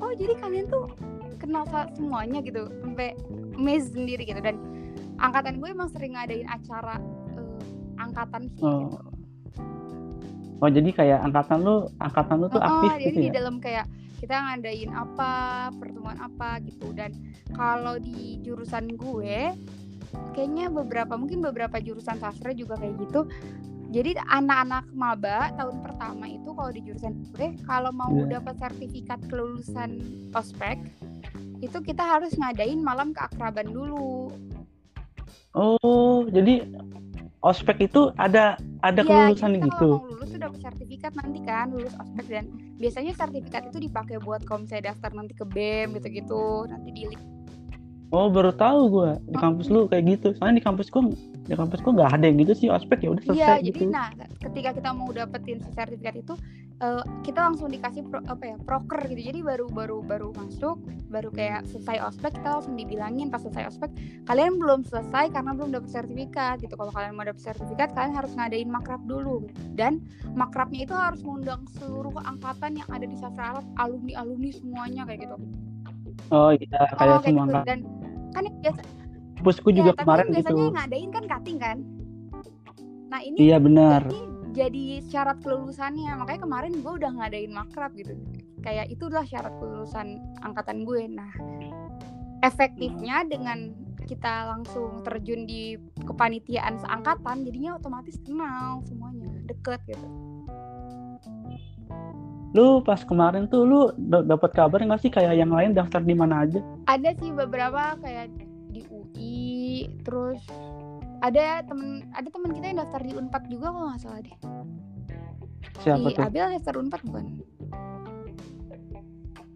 [0.00, 0.92] oh jadi kalian tuh
[1.36, 3.12] kenal semuanya gitu sampai
[3.56, 4.56] mes sendiri gitu dan
[5.20, 7.00] angkatan gue emang sering ngadain acara
[7.36, 8.88] uh, angkatan sih oh.
[8.88, 9.16] gitu
[10.56, 13.24] Oh jadi kayak angkatan lu, angkatan lu tuh oh, aktif oh, gitu jadi ya?
[13.28, 15.32] di dalam kayak kita ngadain apa,
[15.76, 16.96] pertemuan apa gitu.
[16.96, 17.12] Dan
[17.52, 19.52] kalau di jurusan gue,
[20.32, 23.28] kayaknya beberapa mungkin beberapa jurusan sastra juga kayak gitu.
[23.92, 26.24] Jadi anak-anak maba tahun pertama
[26.56, 28.40] kalau di jurusan gue, kalau mau yeah.
[28.40, 30.00] dapat sertifikat kelulusan
[30.32, 30.80] ospek,
[31.60, 34.32] itu kita harus ngadain malam keakraban dulu.
[35.56, 36.68] Oh, jadi
[37.44, 40.00] ospek itu ada ada ya, kelulusan gitu.
[40.00, 42.44] Kalau mau lulus sudah sertifikat nanti kan lulus ospek dan
[42.80, 47.04] biasanya sertifikat itu dipakai buat kalau misalnya daftar nanti ke BEM gitu-gitu nanti di
[48.14, 50.28] Oh baru tahu gue di kampus lu kayak gitu.
[50.38, 51.02] Soalnya di kampus gue
[51.46, 53.66] di kampus gue nggak ada yang gitu sih ospek ya udah iya, selesai iya, gitu.
[53.66, 56.34] Iya jadi nah ketika kita mau dapetin sertifikat itu
[56.86, 59.22] uh, kita langsung dikasih pro, apa ya proker gitu.
[59.26, 60.78] Jadi baru baru baru masuk
[61.10, 63.90] baru kayak selesai ospek kita langsung dibilangin pas selesai ospek
[64.30, 66.78] kalian belum selesai karena belum dapet sertifikat gitu.
[66.78, 69.98] Kalau kalian mau dapet sertifikat kalian harus ngadain makrab dulu dan
[70.38, 75.38] makrabnya itu harus mengundang seluruh angkatan yang ada di sastra alumni alumni semuanya kayak gitu.
[76.34, 77.58] Oh iya kayak oh, semua gitu.
[77.66, 77.78] dan
[78.34, 78.80] kan yang biasa
[79.36, 80.64] Pusku ya, juga tapi kemarin biasanya gitu.
[80.64, 81.76] yang ngadain kan cutting kan.
[83.12, 84.00] Nah ini iya benar.
[84.56, 88.16] Jadi syarat kelulusannya makanya kemarin gue udah ngadain makrab gitu.
[88.64, 91.04] Kayak itulah syarat kelulusan angkatan gue.
[91.06, 91.30] Nah
[92.40, 100.25] efektifnya dengan kita langsung terjun di kepanitiaan seangkatan jadinya otomatis kenal semuanya deket gitu
[102.54, 106.46] lu pas kemarin tuh lu dapat kabar nggak sih kayak yang lain daftar di mana
[106.46, 106.62] aja?
[106.86, 108.30] Ada sih beberapa kayak
[108.70, 110.40] di UI terus
[111.24, 114.36] ada temen ada temen kita yang daftar di Unpad juga kalau nggak salah deh.
[115.82, 116.22] Siapa si tuh?
[116.22, 117.24] Abel daftar Unpad bukan?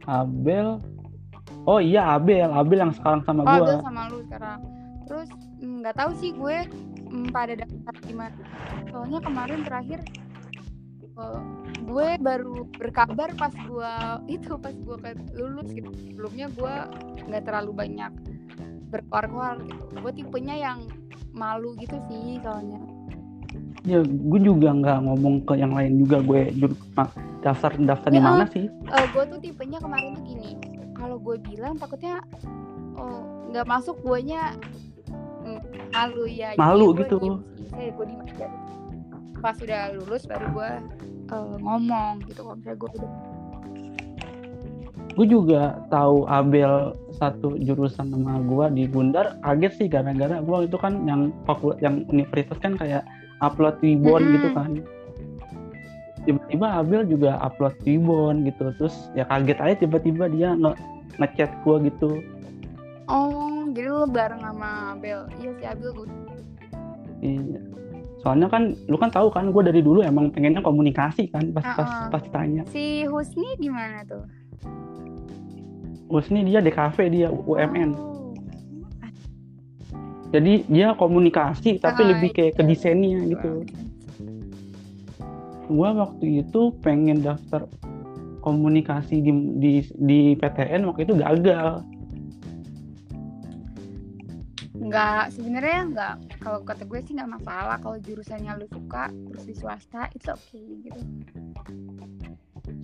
[0.08, 0.68] Abel?
[1.68, 2.48] Oh iya Abel.
[2.50, 4.60] Abel yang sekarang sama oh, gue Abel sama lu sekarang.
[5.06, 5.28] Terus
[5.60, 6.56] mm, nggak tahu sih gue
[7.10, 8.36] mm, pada daftar gimana
[8.90, 10.00] soalnya kemarin terakhir
[11.20, 11.40] uh,
[11.84, 13.92] gue baru berkabar pas gue
[14.40, 14.96] itu pas gue
[15.36, 15.90] lulus gitu.
[15.92, 16.74] Sebelumnya gue
[17.28, 18.12] nggak terlalu banyak
[18.90, 19.84] berkuar-kuar gitu.
[20.00, 20.78] Gue tipenya yang
[21.30, 22.80] malu gitu sih soalnya.
[23.86, 26.24] Ya gue juga nggak ngomong ke yang lain juga.
[26.24, 26.50] Gue
[27.40, 28.66] daftar daftar ya, di mana sih?
[28.68, 30.50] uh, gue tuh tipenya kemarin tuh gini.
[30.96, 32.20] Kalau gue bilang takutnya
[33.00, 34.56] oh nggak masuk guanya
[35.46, 35.60] mm,
[35.94, 36.52] malu ya.
[36.60, 37.40] Malu gitu.
[37.70, 38.16] saya gue di
[39.40, 40.70] pas sudah lulus baru gue
[41.32, 43.10] uh, ngomong gitu kalau misalnya gue udah
[45.10, 50.76] gue juga tahu Abel satu jurusan sama gue di Gundar kaget sih gara-gara gue itu
[50.78, 53.02] kan yang fakultas yang universitas kan kayak
[53.44, 54.34] upload ribbon mm-hmm.
[54.36, 54.70] gitu kan.
[56.20, 60.72] Tiba-tiba Abel juga upload ribbon gitu terus ya kaget aja tiba-tiba dia nge
[61.18, 62.10] ngechat gue gitu.
[63.10, 65.26] Oh jadi lo bareng sama Abel?
[65.42, 66.06] Iya si Abel gue
[67.20, 67.60] iya
[68.20, 71.72] soalnya kan lu kan tahu kan gue dari dulu emang pengennya komunikasi kan pas uh
[71.72, 71.76] -uh.
[71.80, 74.24] pas pas tanya si Husni gimana tuh
[76.12, 78.36] Husni dia di kafe dia UMN oh.
[80.36, 82.68] jadi dia komunikasi tapi oh, lebih kayak ke iya.
[82.68, 83.64] desainnya gitu
[85.70, 87.64] gue waktu itu pengen daftar
[88.44, 91.84] komunikasi di di, di PTN waktu itu gagal
[94.90, 96.14] nggak sebenarnya nggak.
[96.42, 100.42] Kalau kata gue sih nggak masalah kalau jurusannya lu suka terus di swasta itu oke
[100.42, 101.00] okay, gitu.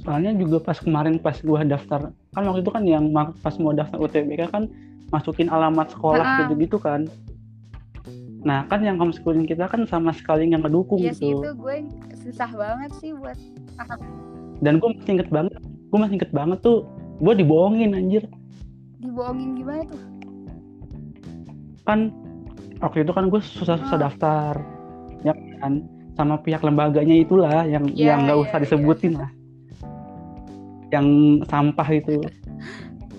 [0.07, 3.11] Soalnya juga pas kemarin pas gue daftar kan waktu itu kan yang
[3.43, 4.71] pas mau daftar UTBK kan
[5.11, 7.11] masukin alamat sekolah gitu gitu kan.
[8.47, 11.19] Nah kan yang homeschooling kita kan sama sekali nggak ngedukung iya gitu.
[11.19, 11.77] sih itu gue
[12.23, 13.39] susah banget sih buat
[14.63, 16.87] dan gue masih inget banget gue masih inget banget tuh
[17.19, 18.23] gue dibohongin anjir.
[19.03, 20.16] Dibohongin gimana tuh
[21.87, 22.11] kan
[22.83, 24.03] waktu itu kan gue susah-susah oh.
[24.03, 24.53] daftar
[25.25, 25.87] ya kan?
[26.17, 29.21] Sama pihak lembaganya itulah yang yeah, yang nggak yeah, usah disebutin yeah.
[29.21, 29.31] lah.
[30.93, 31.07] Yang
[31.53, 32.17] sampah itu.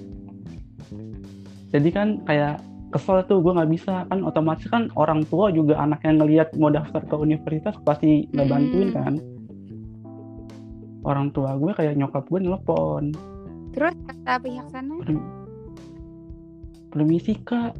[1.73, 2.57] Jadi kan kayak
[2.89, 4.09] kesel tuh gue nggak bisa.
[4.09, 8.47] Kan otomatis kan orang tua juga anak yang ngelihat mau daftar ke universitas pasti nggak
[8.49, 9.13] bantuin kan.
[11.05, 13.13] Orang tua gue kayak nyokap gue nelpon.
[13.77, 14.97] Terus kata pihak sana?
[16.89, 17.77] Permisi kak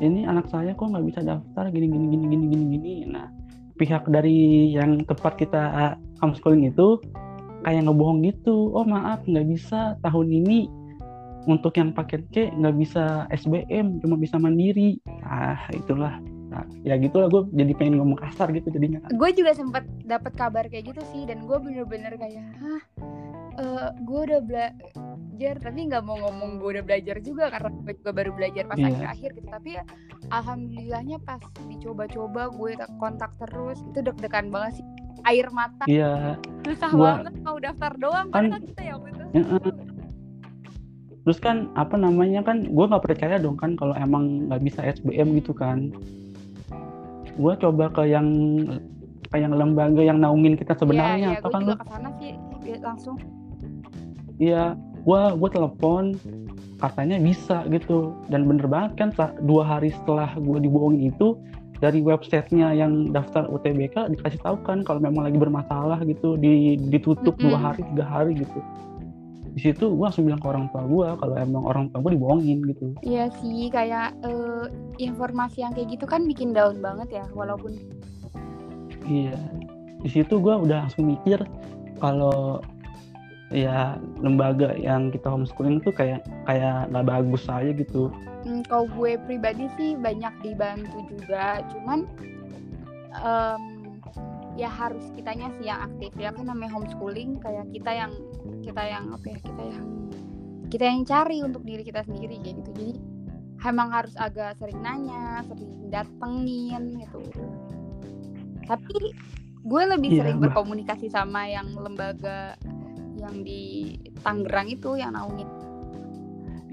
[0.00, 1.64] ini anak saya kok nggak bisa daftar?
[1.72, 2.94] Gini gini gini gini gini gini.
[3.08, 3.26] Nah
[3.76, 7.00] pihak dari yang tempat kita uh, homeschooling itu
[7.64, 8.72] kayak ngebohong gitu.
[8.72, 9.96] Oh maaf nggak bisa.
[10.00, 10.68] Tahun ini
[11.46, 15.00] untuk yang paket C nggak bisa SBM cuma bisa mandiri.
[15.24, 16.18] Ah itulah.
[16.46, 19.02] Nah, ya gitulah gue jadi pengen ngomong kasar gitu jadinya.
[19.12, 22.82] Gue juga sempat dapat kabar kayak gitu sih dan gue bener-bener kayak hah
[23.56, 28.12] uh, gue udah belajar tapi nggak mau ngomong gue udah belajar juga karena gue juga
[28.12, 28.88] baru belajar pas yeah.
[28.92, 29.48] akhir-akhir gitu.
[29.48, 29.82] Tapi ya,
[30.32, 34.86] alhamdulillahnya pas dicoba-coba gue kontak terus itu deg-degan banget sih.
[35.24, 35.84] Air mata.
[35.88, 36.36] Iya.
[36.38, 36.64] Yeah.
[36.66, 38.94] susah gua, banget mau daftar doang kan, kan kita ya
[41.26, 45.34] terus kan apa namanya kan gue nggak percaya dong kan kalau emang nggak bisa SBM
[45.42, 45.90] gitu kan.
[47.34, 48.30] Gue coba ke yang
[49.26, 51.74] ke yang lembaga yang naungin kita sebenarnya ya, ya, apa kan lu?
[51.74, 52.32] ke sana sih
[52.78, 53.18] langsung
[54.36, 56.16] iya gua gua telepon
[56.80, 58.12] katanya bisa gitu.
[58.28, 59.08] Dan bener banget kan
[59.44, 61.36] dua hari setelah gue dibohongin itu
[61.76, 67.36] dari websitenya yang daftar UTBK dikasih tahu kan kalau memang lagi bermasalah gitu di, ditutup
[67.36, 67.46] mm -hmm.
[67.52, 68.60] dua hari tiga hari gitu.
[69.56, 72.58] Di situ gue langsung bilang ke orang tua gue kalau emang orang tua gue dibohongin
[72.68, 72.86] gitu.
[73.00, 74.68] Iya sih kayak uh,
[75.00, 77.76] informasi yang kayak gitu kan bikin down banget ya walaupun
[79.08, 79.36] iya.
[80.04, 81.40] Di situ gue udah langsung mikir
[81.96, 82.60] kalau
[83.56, 88.12] ya lembaga yang kita homeschooling tuh kayak kayak nggak bagus aja gitu.
[88.44, 92.04] Hmm, kalau gue pribadi sih banyak dibantu juga, cuman
[93.24, 93.96] um,
[94.60, 96.12] ya harus kitanya sih yang aktif.
[96.20, 98.12] Ya kan namanya homeschooling kayak kita yang
[98.60, 99.86] kita yang apa ya kita yang
[100.68, 102.70] kita yang cari untuk diri kita sendiri kayak gitu.
[102.76, 102.90] Jadi
[103.64, 107.24] emang harus agak sering nanya sering datengin gitu.
[108.68, 109.16] Tapi
[109.66, 112.54] gue lebih yeah, sering berkomunikasi sama yang lembaga
[113.26, 113.62] yang di
[114.22, 115.50] Tangerang itu yang naungin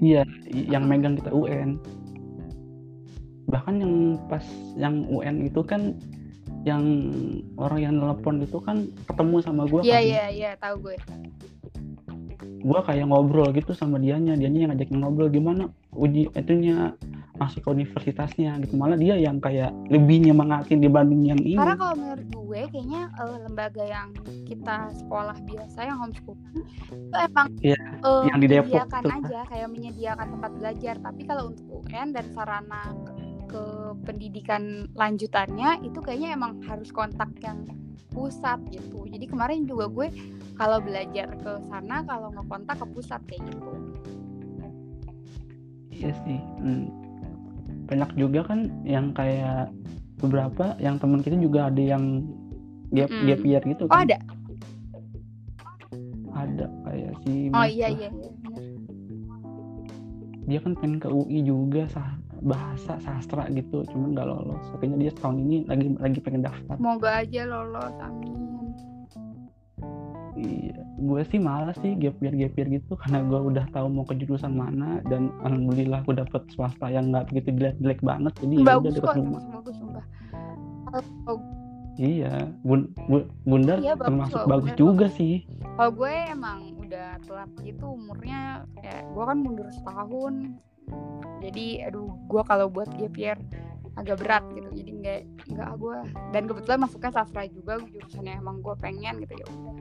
[0.04, 1.78] iya yang megang kita UN.
[3.48, 3.94] Bahkan yang
[4.26, 5.94] pas yang UN itu kan
[6.64, 7.12] yang
[7.60, 10.04] orang yang nelpon itu kan ketemu sama gue iya kan.
[10.04, 10.96] iya iya tahu gue.
[12.64, 14.36] Gue kayak ngobrol gitu sama dianya.
[14.36, 16.96] Dianya yang ngajakin ngobrol gimana uji itunya
[17.34, 18.78] masuk ke universitasnya gitu.
[18.78, 21.58] Malah dia yang kayak lebih nyemangatin dibanding yang ini.
[21.58, 24.08] Karena kalau menurut gue kayaknya uh, lembaga yang
[24.46, 26.62] kita sekolah biasa yang homeschooling
[26.94, 29.10] itu emang ya, uh, yang di Depok tuh.
[29.10, 30.94] aja kayak menyediakan tempat belajar.
[31.02, 32.94] Tapi kalau untuk UN dan sarana
[33.50, 33.64] ke
[34.06, 37.66] pendidikan lanjutannya itu kayaknya emang harus kontak yang
[38.14, 39.10] pusat gitu.
[39.10, 40.06] Jadi kemarin juga gue
[40.54, 43.74] kalau belajar ke sana kalau ngekontak ke pusat kayak gitu.
[45.94, 47.03] Iya sih hmm
[47.84, 49.68] banyak juga kan yang kayak
[50.20, 52.24] beberapa yang teman kita juga ada yang
[52.94, 53.24] gap mm.
[53.28, 53.96] gap year gitu oh, kan.
[53.96, 54.18] Oh ada.
[56.34, 58.30] Ada kayak si Oh iya iya iya.
[60.44, 64.64] Dia kan pengen ke UI juga sah bahasa sastra gitu, cuman nggak lolos.
[64.76, 66.76] Akhirnya dia tahun ini lagi lagi pengen daftar.
[66.76, 68.43] Semoga aja lolos, amin.
[70.44, 74.04] Iya, gue sih malas sih gap year gap year gitu karena gue udah tahu mau
[74.04, 78.54] ke jurusan mana dan alhamdulillah gue dapet swasta yang nggak begitu jelek jelek banget jadi
[78.54, 79.42] ya bagus udah deket rumah.
[79.48, 80.04] Bagus sumpah.
[81.94, 85.16] Iya, bun, bun, bundar iya, termasuk bagus juga bagus.
[85.16, 85.34] sih.
[85.78, 90.34] Kalau gue emang udah telat gitu umurnya ya gue kan mundur setahun.
[91.40, 93.38] Jadi aduh gue kalau buat gap year
[93.94, 95.20] agak berat gitu jadi nggak
[95.54, 95.98] nggak gue
[96.34, 99.74] dan kebetulan masuknya sastra juga jurusannya emang gue pengen gitu ya udah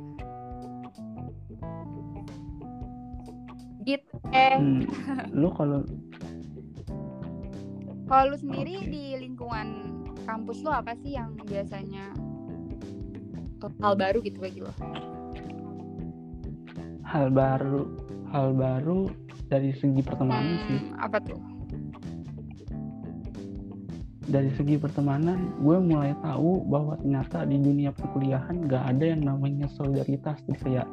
[3.84, 4.88] gitu eh hmm,
[5.40, 5.84] lu kalau
[8.08, 8.90] kalau lu sendiri okay.
[8.90, 9.68] di lingkungan
[10.24, 12.16] kampus lu apa sih yang biasanya
[13.80, 14.74] hal baru gitu bagi lo
[17.08, 17.86] hal baru
[18.34, 19.12] hal baru
[19.54, 20.80] dari segi pertemanan hmm, sih.
[20.98, 21.38] apa tuh?
[24.24, 29.70] Dari segi pertemanan gue mulai tahu bahwa ternyata di dunia perkuliahan gak ada yang namanya
[29.78, 30.88] solidaritas jadi kayak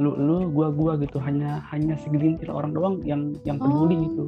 [0.00, 4.02] lu lu gua gua gitu hanya hanya segelintir orang doang yang yang peduli Oh.
[4.08, 4.24] gitu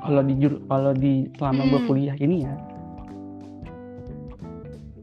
[0.00, 1.88] kalau di kalau di selama gue Hmm.
[1.90, 2.54] kuliah ini ya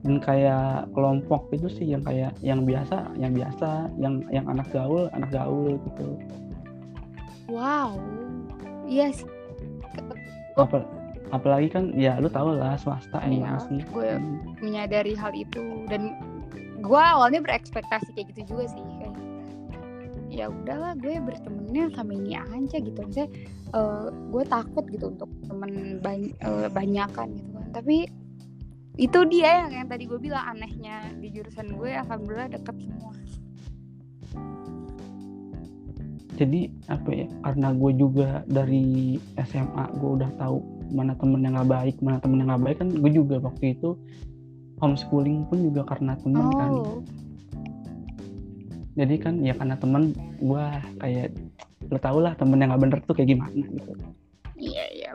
[0.01, 5.11] dan kayak kelompok itu sih yang kayak yang biasa yang biasa yang yang anak gaul
[5.11, 6.07] anak gaul gitu
[7.47, 7.95] Wow.
[8.83, 9.23] Iya sih.
[10.59, 10.67] Oh.
[10.67, 10.83] Apa,
[11.31, 14.19] apalagi kan ya lu tau lah swasta gimana sih gue
[14.59, 16.11] menyadari hal itu dan
[16.77, 19.17] gue awalnya berekspektasi kayak gitu juga sih kayak
[20.27, 22.99] ya udahlah gue bertemannya sama ini aja gitu.
[22.99, 23.29] Maksudnya
[23.73, 27.67] eh, gue takut gitu untuk temen bany eh, banyakan gitu kan.
[27.73, 27.97] Tapi
[28.97, 33.13] itu dia yang yang tadi gue bilang anehnya di jurusan gue alhamdulillah deket semua.
[36.37, 40.61] Jadi apa ya karena gue juga dari SMA gue udah tahu
[40.93, 43.97] mana temen yang nggak baik mana temen yang nggak baik kan gue juga waktu itu
[44.77, 46.71] homeschooling pun juga karena temen kan.
[46.71, 47.01] Oh.
[48.97, 50.63] Jadi kan ya karena temen gue
[51.01, 51.29] kayak
[51.87, 53.93] lo tau lah temen yang nggak bener tuh kayak gimana gitu.
[54.57, 55.11] Iya iya.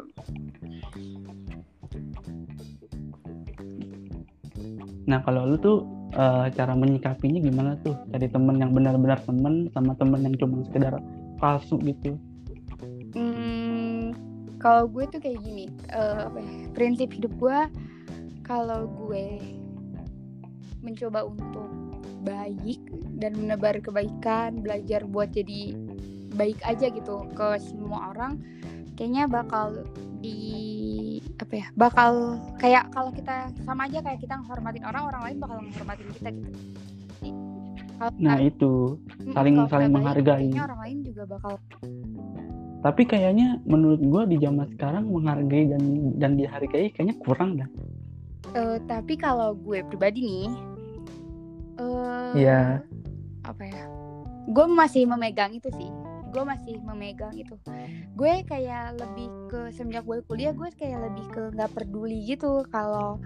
[5.11, 5.83] Nah kalau lu tuh
[6.15, 7.99] eh, cara menyikapinya gimana tuh?
[8.11, 11.03] Dari temen yang benar-benar temen sama temen yang cuma sekedar
[11.43, 12.15] palsu gitu.
[13.13, 14.15] Hmm,
[14.63, 17.59] kalau gue tuh kayak gini, apa ya, prinsip hidup gue
[18.43, 19.39] kalau gue
[20.83, 21.71] mencoba untuk
[22.23, 22.79] baik
[23.19, 25.75] dan menebar kebaikan, belajar buat jadi
[26.35, 28.39] baik aja gitu ke semua orang,
[28.95, 29.87] kayaknya bakal
[30.23, 30.39] di
[31.39, 35.59] apa ya, bakal kayak kalau kita sama aja kayak kita menghormatin orang, orang lain bakal
[35.59, 36.51] menghormatin kita gitu.
[37.23, 37.31] Jadi,
[37.99, 38.73] kalau nah kita- itu
[39.35, 40.49] saling- kalau saling menghargai.
[40.55, 41.53] orang lain juga bakal
[42.83, 45.83] tapi kayaknya menurut gue di zaman sekarang menghargai dan
[46.19, 47.71] dan dihargai kayaknya kurang dah
[48.53, 50.49] Eh, tapi kalau gue pribadi nih,
[51.81, 52.85] eh Iya.
[53.43, 53.85] apa ya?
[54.45, 55.89] Gue masih memegang itu sih.
[56.33, 57.57] Gue masih memegang itu.
[58.13, 63.17] Gue kayak lebih ke semenjak gue kuliah, gue kayak lebih ke nggak peduli gitu kalau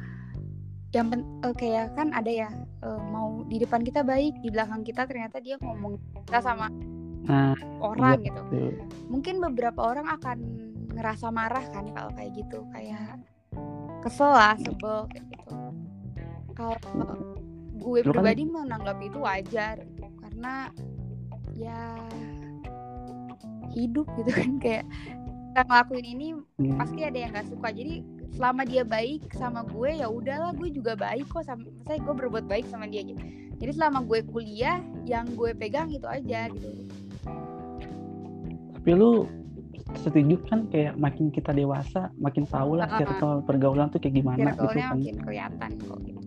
[0.95, 2.49] yang pen- eh, kayak kan ada ya
[2.81, 6.71] eh, mau di depan kita baik, di belakang kita ternyata dia ngomong kita sama
[7.27, 8.41] nah orang Iya, gitu.
[8.47, 8.73] tuh.
[9.11, 10.39] Mungkin beberapa orang akan
[10.95, 13.19] ngerasa marah kan kalau kayak gitu, kayak
[14.07, 15.59] kesel lah, sebel kayak gitu.
[16.55, 16.79] Kalau
[17.77, 20.71] gue Lu kan- pribadi menanggapi itu wajar gitu, karena
[21.53, 21.81] ya
[23.73, 24.85] hidup gitu kan kayak
[25.51, 26.77] kita ngelakuin ini Hmm.
[26.77, 28.01] pasti ada yang nggak suka jadi
[28.33, 32.45] selama dia baik sama gue ya udahlah gue juga baik kok sama saya gue berbuat
[32.45, 33.21] baik sama dia gitu
[33.57, 36.69] jadi selama gue kuliah yang gue pegang itu aja gitu
[38.73, 39.25] tapi lu
[39.97, 42.99] setuju kan kayak makin kita dewasa makin tahu lah Ah.
[42.99, 46.21] circle pergaulan tuh kayak gimana gitu kan makin kelihatan kok gitu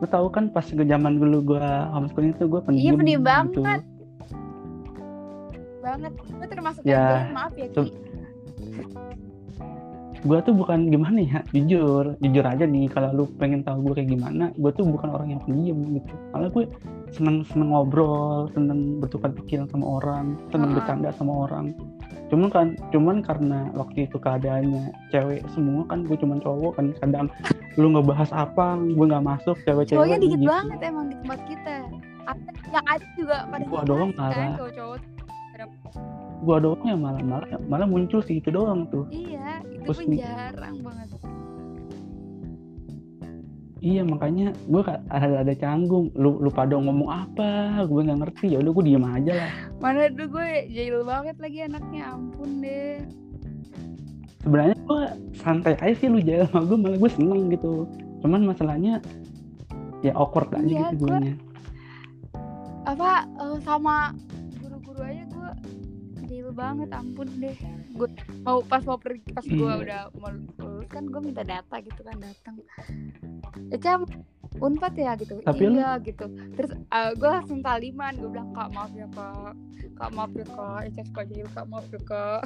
[0.00, 3.60] lu tahu kan pas ke zaman dulu gua homeschooling tuh gua pendiam Iya, pendiam gitu.
[3.60, 3.82] banget.
[5.80, 7.66] banget gue termasuk Ya, yang gue, maaf ya.
[7.66, 7.82] Ki
[10.20, 14.12] gua tuh bukan gimana ya jujur jujur aja nih kalau lu pengen tahu gua kayak
[14.12, 16.12] gimana gua tuh bukan orang yang pendiam gitu.
[16.32, 16.64] Malah gue
[17.10, 21.72] seneng seneng ngobrol seneng bertukar pikiran sama orang seneng bercanda sama orang.
[22.30, 27.26] Cuman kan cuman karena waktu itu keadaannya cewek semua kan gue cuman cowok kan kadang
[27.78, 30.50] lu ngebahas apa gue nggak masuk cewek-cewek cowoknya dikit gitu.
[30.50, 31.74] banget emang di tempat kita.
[32.70, 34.98] Yang ada juga pada Gua doang kan cowok-cowok.
[36.40, 39.08] Gua doang yang malah malah malah muncul sih itu doang tuh.
[39.10, 41.08] Iya itu Terus pun nih- jarang banget.
[43.80, 46.12] Iya makanya gue ada ada canggung.
[46.12, 47.80] Lu lu pada ngomong apa?
[47.88, 48.52] Gue nggak ngerti.
[48.52, 49.50] Ya udah gue diem aja lah.
[49.80, 52.12] Mana dulu gue jahil banget lagi anaknya.
[52.12, 53.00] Ampun deh.
[54.40, 55.02] Sebenarnya gue
[55.34, 57.88] santai aja sih lu jalan sama gue malah gue seneng gitu.
[58.20, 59.00] Cuman masalahnya
[60.00, 61.16] ya awkward aja Iya, gitu gue
[62.80, 64.16] apa eh, sama
[66.50, 67.56] jahil banget ampun deh.
[67.92, 68.08] Gue
[68.42, 69.76] mau pas mau pergi pas gue Iya.
[69.78, 72.54] udah mau lulus kan gue minta data gitu kan datang
[73.68, 74.02] ya cam
[74.56, 75.38] unpad ya gitu.
[75.40, 76.26] Tapi lu- iya gitu.
[76.56, 79.54] Terus gue langsung taliman gue bilang kak maaf ya kak.
[79.94, 80.80] Kak maaf ya kak.
[80.86, 82.42] Eca suka jahil kak maaf ya kak.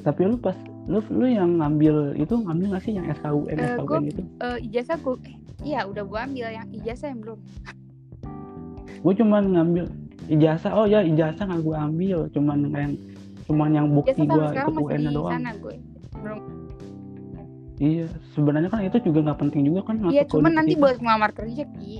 [0.00, 0.54] Tapi lu pas
[0.84, 4.58] lu lu yang ngambil itu ngambil nggak sih yang SKUN Eh, SKUN gua- itu Eh,
[4.64, 7.38] ijazah gue eh, iya udah gue ambil yang ijazah yang belum.
[9.00, 9.84] Gue cuman ngambil
[10.28, 12.92] ijazah oh ya ijazah nggak gue ambil cuman yang
[13.44, 15.32] cuman yang bukti gue ikut masih UN doang.
[15.36, 15.74] sana gue
[16.24, 16.40] belum.
[17.74, 21.64] Iya sebenarnya kan itu juga nggak penting juga kan iya cuman nanti buat ngelamar kerja
[21.76, 21.94] ki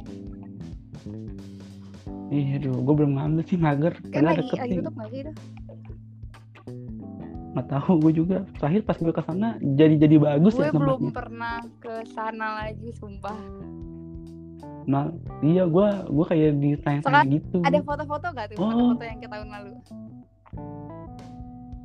[2.32, 3.94] iya aduh gue belum ngambil sih mager.
[4.08, 5.32] Karena lagi deket lagi tutup nggak sih itu
[7.54, 8.38] nggak tahu gue juga.
[8.58, 12.88] Terakhir pas gue ke sana jadi jadi bagus gue ya belum pernah ke sana lagi
[12.96, 13.38] sumpah
[14.84, 15.08] nah
[15.40, 17.56] iya gue gue kayak ditanya-tanya gitu.
[17.64, 18.56] ada foto-foto gak tuh?
[18.60, 18.68] Oh.
[18.68, 19.72] foto-foto yang kita tahun lalu.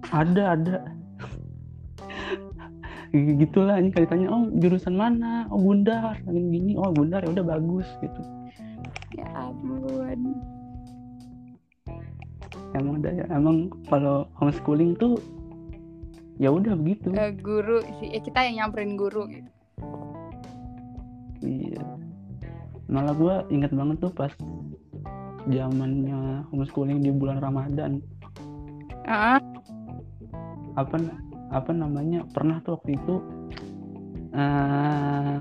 [0.10, 0.76] Ada ada.
[3.10, 5.48] Gitulah ini kali tanya oh jurusan mana?
[5.50, 8.22] Oh bundar gini gini oh bundar ya udah bagus gitu.
[9.16, 10.36] Ya ampun.
[12.78, 15.18] Emang ada ya emang kalau homeschooling tuh
[16.38, 17.16] ya udah begitu.
[17.18, 19.52] Eh, guru sih eh, kita yang nyamperin guru gitu.
[21.40, 22.09] Iya
[22.90, 24.34] malah gue inget banget tuh pas
[25.48, 28.02] zamannya homeschooling di bulan Ramadan.
[29.06, 29.42] Ah
[30.78, 30.96] apa
[31.50, 33.16] apa namanya pernah tuh waktu itu
[34.38, 35.36] eh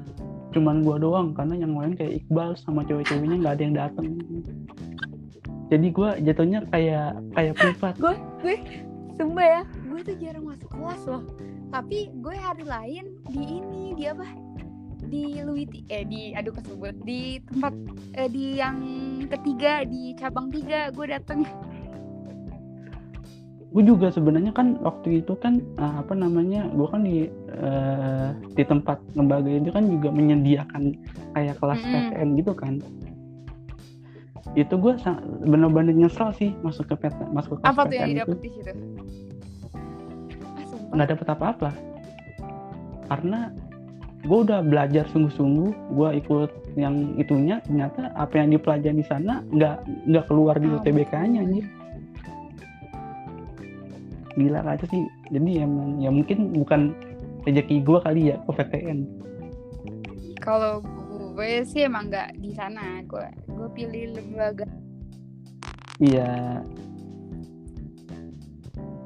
[0.49, 4.07] cuman gua doang karena yang lain kayak Iqbal sama cewek-ceweknya nggak ada yang dateng.
[5.69, 7.95] Jadi gua jatuhnya kayak kayak privat.
[8.01, 8.17] Gue
[9.19, 11.23] sumpah ya gue tuh jarang masuk kelas loh.
[11.69, 14.25] Tapi gue hari lain di ini di apa
[15.09, 17.73] di Luiti eh di aduh kesebut di tempat
[18.15, 18.77] eh, di yang
[19.33, 21.43] ketiga di cabang tiga gue dateng.
[23.69, 28.63] Gue juga sebenarnya kan waktu itu kan eh, apa namanya gua kan di eh, di
[28.65, 30.97] tempat lembaga itu kan juga menyediakan
[31.37, 31.93] kayak kelas Mm-mm.
[32.13, 32.75] PTN gitu kan.
[34.57, 34.97] Itu gue
[35.45, 38.17] bener-bener nyesel sih masuk ke PT, masuk ke kelas apa tuh yang PTN itu.
[38.17, 38.73] didapet di situ?
[40.89, 41.71] Ah nggak dapet apa-apa.
[43.09, 43.53] Karena
[44.19, 49.77] gue udah belajar sungguh-sungguh gue ikut yang itunya ternyata apa yang dipelajari di sana nggak
[50.11, 51.67] nggak keluar di Oh, UTBK-nya anjir.
[54.39, 55.03] Gila aja sih.
[55.31, 56.95] Jadi emang ya mungkin bukan
[57.47, 59.29] rezeki gue kali ya ke PTN
[60.49, 60.81] kalau
[61.37, 63.05] gue sih emang nggak di sana.
[63.05, 64.65] Gue gue pilih lembaga.
[66.01, 66.63] Iya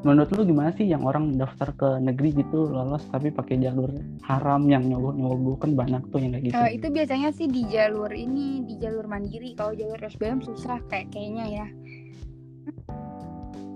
[0.02, 3.94] menurut lu gimana sih yang orang daftar ke negeri gitu lolos tapi pakai jalur
[4.26, 6.58] haram yang nyogok nyogok kan banyak tuh yang kayak gitu?
[6.58, 9.54] Eh, itu biasanya sih di jalur ini di jalur mandiri.
[9.54, 11.66] Kalau jalur SBM susah kayak kayaknya ya.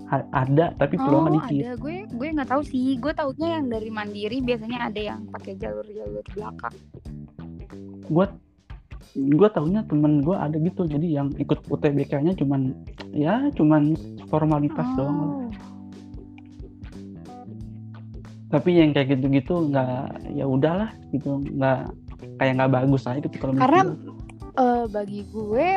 [0.07, 1.63] Ha- ada tapi peluangnya oh dikit.
[1.63, 1.71] ada.
[1.79, 2.99] Gue gue nggak tahu sih.
[2.99, 6.75] Gue taunya yang dari mandiri biasanya ada yang pakai jalur jalur belakang.
[8.11, 8.27] Gue
[9.15, 10.83] gue taunya temen gue ada gitu.
[10.83, 12.75] Jadi yang ikut UTBK-nya cuman
[13.15, 13.95] ya cuman
[14.27, 15.47] formalitas doang.
[15.47, 15.66] oh
[18.47, 21.91] tapi yang kayak gitu-gitu nggak ya udahlah gitu nggak
[22.37, 23.81] kayak nggak bagus aja gitu kalau Karena
[24.55, 25.67] eh, bagi gue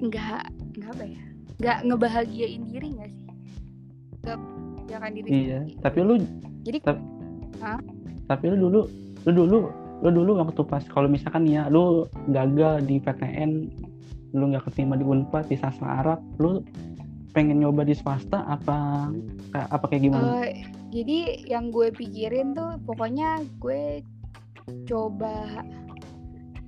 [0.00, 1.22] nggak nggak apa ya
[1.60, 3.26] nggak ngebahagiain diri nggak sih
[4.22, 4.38] nggak
[4.88, 5.80] jangan diri iya sendiri.
[5.80, 6.14] tapi lu
[6.62, 7.06] Jadi- tap-
[7.58, 7.78] Hah?
[8.26, 8.80] tapi lu dulu
[9.22, 9.58] lu dulu
[10.02, 13.50] lu dulu waktu pas kalau misalkan ya lu gagal di PTN
[14.32, 16.64] lu nggak keterima di Unpad di sastra Arab lu
[17.30, 19.08] pengen nyoba di swasta apa
[19.54, 24.04] apa kayak gimana Eh, jadi yang gue pikirin tuh pokoknya gue
[24.84, 25.64] coba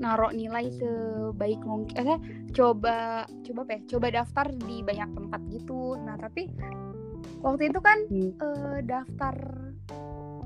[0.00, 2.18] narok nilai sebaik mungkin eh
[2.50, 5.94] coba coba apa ya coba daftar di banyak tempat gitu.
[6.02, 6.50] Nah tapi
[7.44, 8.32] waktu itu kan Hmm.
[8.34, 9.36] eh, daftar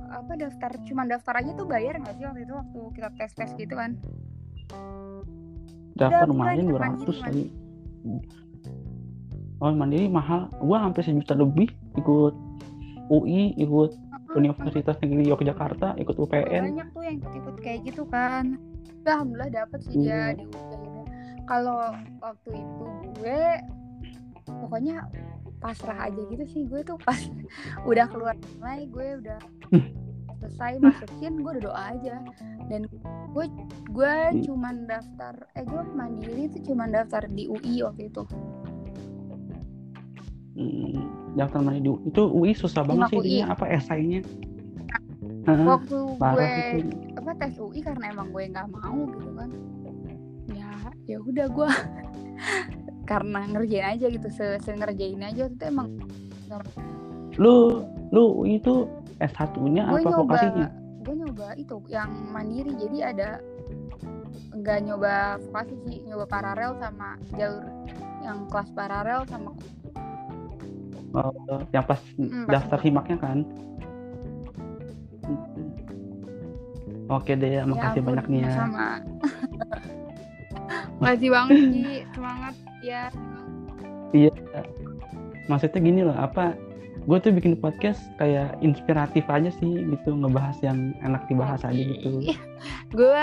[0.09, 3.51] apa daftar cuman daftar aja tuh bayar nggak sih waktu itu waktu kita tes tes
[3.57, 3.97] gitu kan?
[5.97, 7.45] Daftar lumayan bukan, 200 mandiri, kali.
[9.59, 10.51] Oh mandiri mahal.
[10.61, 12.35] Gua sampai sejuta lebih ikut
[13.09, 13.97] UI ikut
[14.31, 18.61] Universitas Negeri Yogyakarta ikut UPN banyak tuh yang ikut-ikut kayak gitu kan.
[19.03, 20.37] Alhamdulillah dapet sih dia Iya.
[20.37, 20.45] di
[21.45, 21.81] kalau
[22.21, 22.85] waktu itu
[23.17, 23.43] gue
[24.45, 25.09] pokoknya
[25.59, 26.63] pasrah aja gitu sih.
[26.65, 27.17] Gue tuh pas
[27.91, 29.41] udah keluar nilai gue udah
[30.39, 32.15] selesai masukin gue udah doa aja.
[32.69, 32.85] Dan
[33.33, 33.45] gue
[33.89, 34.45] gue Hmm.
[34.45, 38.23] cuman daftar eh gue mandiri tuh cuman daftar di UI waktu itu
[40.59, 41.07] Hmm,
[41.39, 41.79] daftar UI
[42.11, 43.27] itu UI susah banget Lima sih UI.
[43.31, 44.21] ininya apa esainya?
[45.47, 46.79] Waktu gue itu
[47.15, 49.51] apa tes UI karena emang gue nggak mau gitu kan.
[50.51, 50.71] Ya
[51.07, 51.71] ya udah gue
[53.11, 55.95] karena ngerjain aja gitu se, se ngerjain aja itu emang
[57.39, 58.91] lu lu UI itu
[59.23, 60.69] S1 nya gue apa nyoba vokasinya?
[61.07, 62.75] gue nyoba itu yang mandiri.
[62.75, 63.39] Jadi ada
[64.59, 67.63] nggak nyoba vokasi sih nyoba paralel sama jalur
[68.27, 69.55] yang kelas paralel sama
[71.11, 71.33] Oh,
[71.71, 73.07] yang pas Mm, pas daftar simak.
[73.07, 73.39] simaknya kan?
[75.21, 75.41] Hmm.
[77.11, 78.51] oke deh ya makasih banyak nih ya.
[78.55, 78.89] sama
[81.01, 81.85] makasih banget Ji.
[82.11, 83.03] Semangat ya.
[85.47, 86.53] Maksudnya gini loh apa
[87.01, 90.13] gue tuh bikin podcast kayak inspiratif aja sih gitu.
[90.13, 92.21] Ngebahas yang enak dibahas aja gitu.
[92.93, 93.23] Gue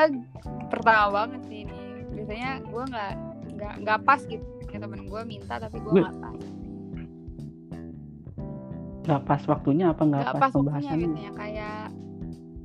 [0.67, 1.77] pertama banget sih ini.
[2.11, 3.11] Biasanya gue nggak
[3.53, 4.41] nggak nggak pas gitu.
[4.67, 6.37] Ya temen gue minta tapi gue Gue- nggak pas
[9.05, 11.07] nggak pas waktunya apa nggak pas, pas waktunya pembahasannya?
[11.07, 11.81] biasanya kayak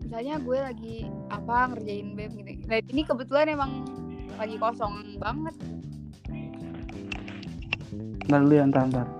[0.00, 0.96] misalnya gue lagi
[1.30, 2.50] apa ngerjain beb gitu.
[2.66, 3.70] Nah ini kebetulan emang
[4.40, 5.54] lagi kosong banget.
[8.26, 9.19] Ntar dulu ya ntar ntar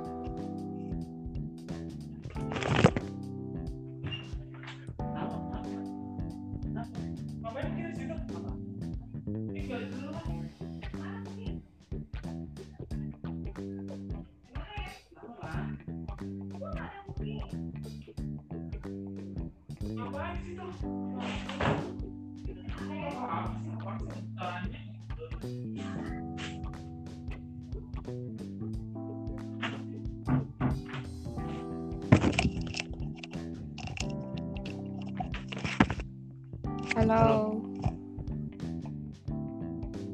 [37.00, 37.56] halo.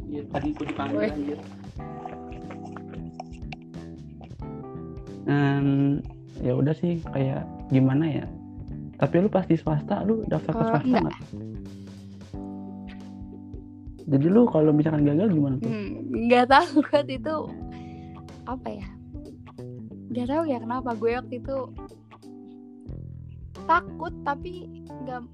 [0.07, 1.39] Iya, tadi gue dipanggil anjir.
[5.27, 5.99] Hmm,
[6.39, 7.43] ya udah sih kayak
[7.75, 8.27] gimana ya?
[9.03, 11.03] Tapi lu pas di swasta lu daftar ke swasta enggak.
[11.03, 11.19] nggak?
[14.07, 15.67] Jadi lu kalau misalkan gagal gimana tuh?
[15.67, 15.91] Hmm,
[16.31, 17.35] nggak tahu kan itu
[18.47, 18.87] apa ya?
[20.15, 21.57] Nggak tahu ya kenapa gue waktu itu
[23.67, 25.27] takut tapi nggak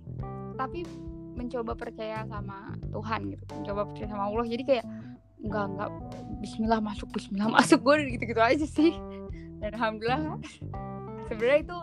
[0.57, 0.89] tapi
[1.53, 4.47] mencoba percaya sama Tuhan gitu mencoba percaya sama Allah.
[4.49, 4.87] Jadi kayak
[5.45, 5.91] nggak nggak
[6.41, 7.85] Bismillah masuk Bismillah masuk.
[7.85, 8.97] Gue udah gitu-gitu aja sih.
[9.61, 10.41] Dan alhamdulillah
[11.29, 11.79] sebenarnya itu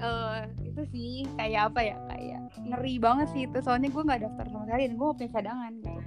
[0.00, 0.40] eh
[0.72, 3.60] itu sih kayak apa ya kayak ngeri banget sih itu.
[3.60, 6.00] Soalnya gue nggak daftar sama sekali dan gue punya cadangan gitu.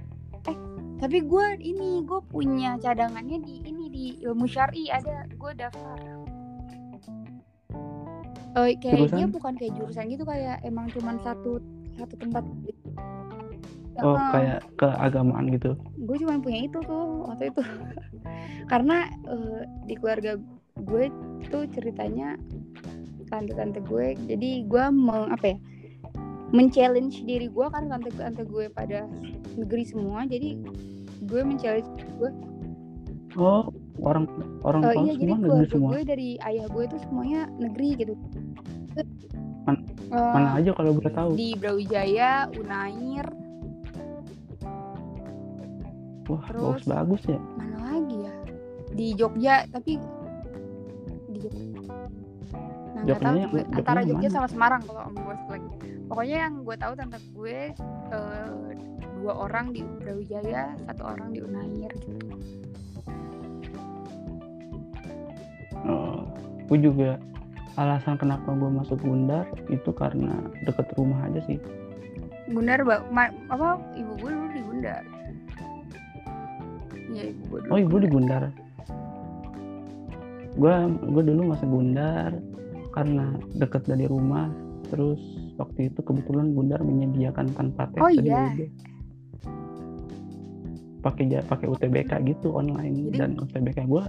[0.50, 0.56] Eh
[0.98, 4.90] tapi gue ini gue punya cadangannya di ini di ilmu syari.
[4.90, 5.98] Ada gue daftar.
[8.56, 9.16] Kayak Jurusan?
[9.20, 11.60] dia bukan kayak jurusan gitu kayak emang cuman satu
[11.96, 12.88] satu tempat gitu.
[14.04, 14.30] oh Heeh.
[14.32, 15.72] kayak keagamaan gitu.
[15.96, 17.62] Gue cuma punya itu tuh waktu itu.
[18.72, 20.36] Karena eh, di keluarga
[20.76, 21.08] gue
[21.48, 22.36] tuh ceritanya
[23.32, 25.58] tante-tante gue jadi gue meng apa ya
[26.54, 29.08] men-challenge diri gue karena tante-tante gue pada
[29.58, 30.22] negeri semua.
[30.28, 30.62] Jadi
[31.26, 31.90] gue men-challenge
[32.22, 32.30] gue.
[33.36, 33.68] Oh
[34.00, 34.24] orang
[34.62, 35.90] orang tua iya jadi semua negeri keluarga semua?
[35.90, 38.14] gue dari ayah gue tuh semuanya negeri gitu.
[39.66, 41.30] Man- Eh, mana aja kalau boleh tahu?
[41.34, 43.26] di Brawijaya Unair.
[46.26, 47.38] Wah terus- bagus bagus ya.
[47.54, 48.34] mana lagi ya?
[48.90, 49.92] Di Jogja tapi
[51.28, 51.64] di Jogja.
[52.96, 54.34] Nah Jogjanya tahu gue Jogjanya antara Jogja mana?
[54.34, 55.68] sama Semarang kalau om gue lagi
[56.06, 57.58] pokoknya yang gue tahu tante gue
[58.10, 58.48] eh,
[59.16, 62.18] dua orang di Brawijaya satu orang di Unair gitu.
[65.82, 66.26] Oh,
[66.66, 67.10] gue juga
[67.76, 71.60] alasan kenapa gue masuk Gundar itu karena deket rumah aja sih.
[72.46, 75.02] Gundar ba- ma- apa ibu gue dulu di Gundar
[77.06, 78.42] Iya ibu gue dulu oh ibu di Gundar
[80.52, 80.74] gue
[81.06, 82.30] gue dulu masuk Gundar
[82.90, 84.48] karena deket dari rumah.
[84.86, 85.20] Terus
[85.54, 88.54] waktu itu kebetulan Gundar menyediakan tanpa tes Oh, iya.
[90.98, 94.02] pakai pakai UTBK gitu online Jadi- dan UTBK gue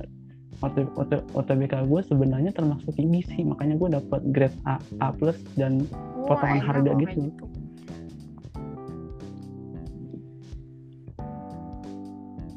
[0.61, 5.85] UTBK gue sebenarnya termasuk tinggi sih makanya gue dapat grade A A plus dan
[6.17, 7.29] Wah, potongan harga gitu.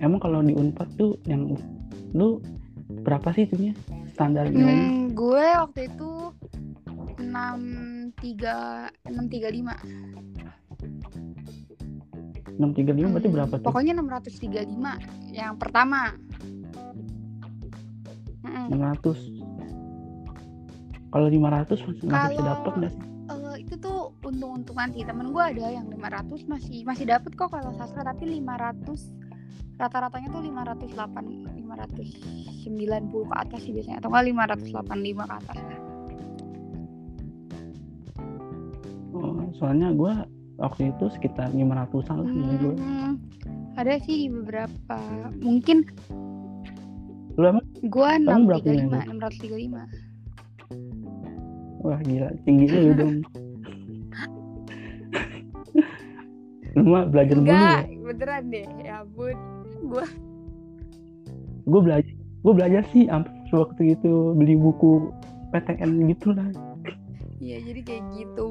[0.00, 1.52] emang kalau di Unpad tuh yang
[2.16, 2.40] lu
[3.04, 3.76] berapa sih itunya
[4.16, 6.12] standar nilainya Hmm, gue waktu itu
[7.20, 7.60] enam
[8.16, 9.76] tiga enam tiga lima
[12.60, 13.66] 635 berarti berapa tuh?
[13.72, 16.12] Pokoknya 635 yang pertama.
[18.70, 18.94] Mm-mm.
[19.02, 23.02] 600 kalau 500 masih masih bisa dapet nggak sih?
[23.30, 27.74] Eh, itu tuh untung-untungan sih temen gue ada yang 500 masih masih dapet kok kalau
[27.74, 29.10] sastra tapi 500
[29.78, 34.24] rata-ratanya tuh 508 590 ke atas sih biasanya atau enggak
[34.62, 35.58] 585 ke atas
[39.10, 40.12] Oh, soalnya gue
[40.56, 42.74] waktu itu sekitar 500an lah nilai gue.
[42.78, 43.20] Hmm,
[43.76, 44.96] ada sih di beberapa
[45.42, 45.84] mungkin
[47.80, 47.88] Lu emang?
[47.88, 50.10] gue Kamu berapa 635 nilai 635
[51.80, 53.16] Wah gila, tingginya lu dong.
[56.70, 57.98] lu mah belajar mulu enggak ya?
[58.04, 59.34] beneran deh ya ampun
[59.90, 60.06] gue
[61.66, 65.10] Gue belajar, gue belajar sih sampai waktu itu beli buku
[65.50, 66.46] PTN gitu lah.
[67.40, 68.50] Iya jadi kayak gitu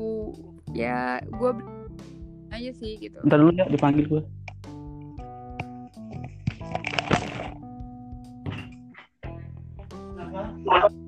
[0.73, 1.51] ya gue
[2.49, 4.21] aja sih gitu Ntar dulu ya dipanggil gue.
[10.69, 10.98] Well,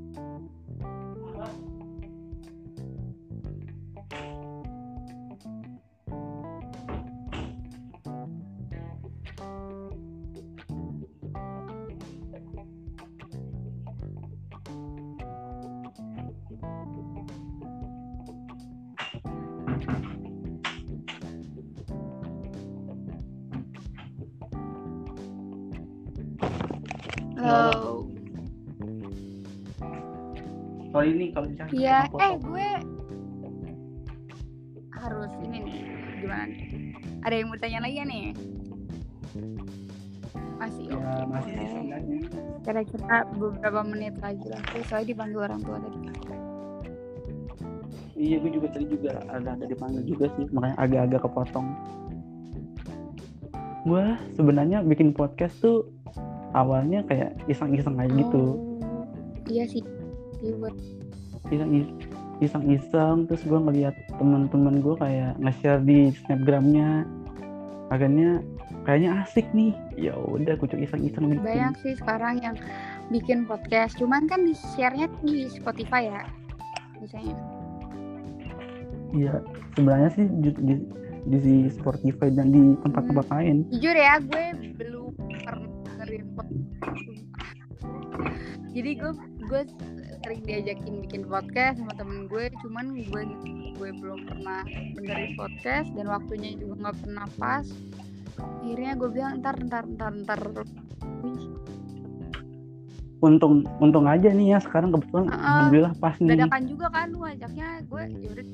[31.01, 32.67] soal ini kalau misalnya Iya, eh gue
[34.93, 35.77] harus ini nih
[36.21, 36.61] gimana nih?
[37.25, 38.25] Ada yang mau tanya lagi ya nih?
[40.61, 41.21] Masih ya oke.
[41.25, 42.17] masih sih sebenarnya
[42.61, 44.61] Kira-kira beberapa menit lagi lah.
[44.69, 45.97] Gue soalnya dipanggil orang tua tadi.
[48.21, 51.73] iya gue juga tadi juga ada ada dipanggil juga sih makanya agak-agak kepotong
[53.81, 54.05] gue
[54.37, 55.89] sebenarnya bikin podcast tuh
[56.53, 59.09] awalnya kayak iseng-iseng aja gitu Oh,
[59.49, 59.81] iya sih.
[60.41, 60.75] Iya buat
[61.53, 61.71] iseng
[62.41, 67.05] iseng iseng terus gue ngeliat teman-teman gue kayak nge-share di snapgramnya
[67.93, 68.41] akhirnya
[68.81, 72.55] kayaknya asik nih ya udah gue coba iseng-iseng bikin banyak sih sekarang yang
[73.13, 73.99] bikin podcast.
[73.99, 76.23] Cuman kan di share-nya di Spotify ya.
[76.97, 77.35] Biasanya.
[79.11, 79.43] iya
[79.75, 80.75] sebenarnya sih di, di,
[81.27, 84.45] di Spotify dan di tempat-tempat lain jujur ya gue
[84.79, 85.11] belum
[85.43, 86.79] pernah dengerin podcast
[88.71, 89.11] jadi gue
[89.51, 89.61] gue
[90.21, 93.21] sering diajakin bikin podcast sama temen gue cuman gue
[93.73, 94.61] gue belum pernah
[94.93, 97.65] dengerin podcast dan waktunya juga nggak pernah pas.
[98.37, 100.41] Akhirnya gue bilang ntar ntar ntar ntar.
[103.21, 105.41] Untung untung aja nih ya sekarang kebetulan Heeh.
[105.41, 106.29] alhamdulillah pas nih.
[106.37, 108.45] Dadakan juga kan lu ajaknya gue yaudah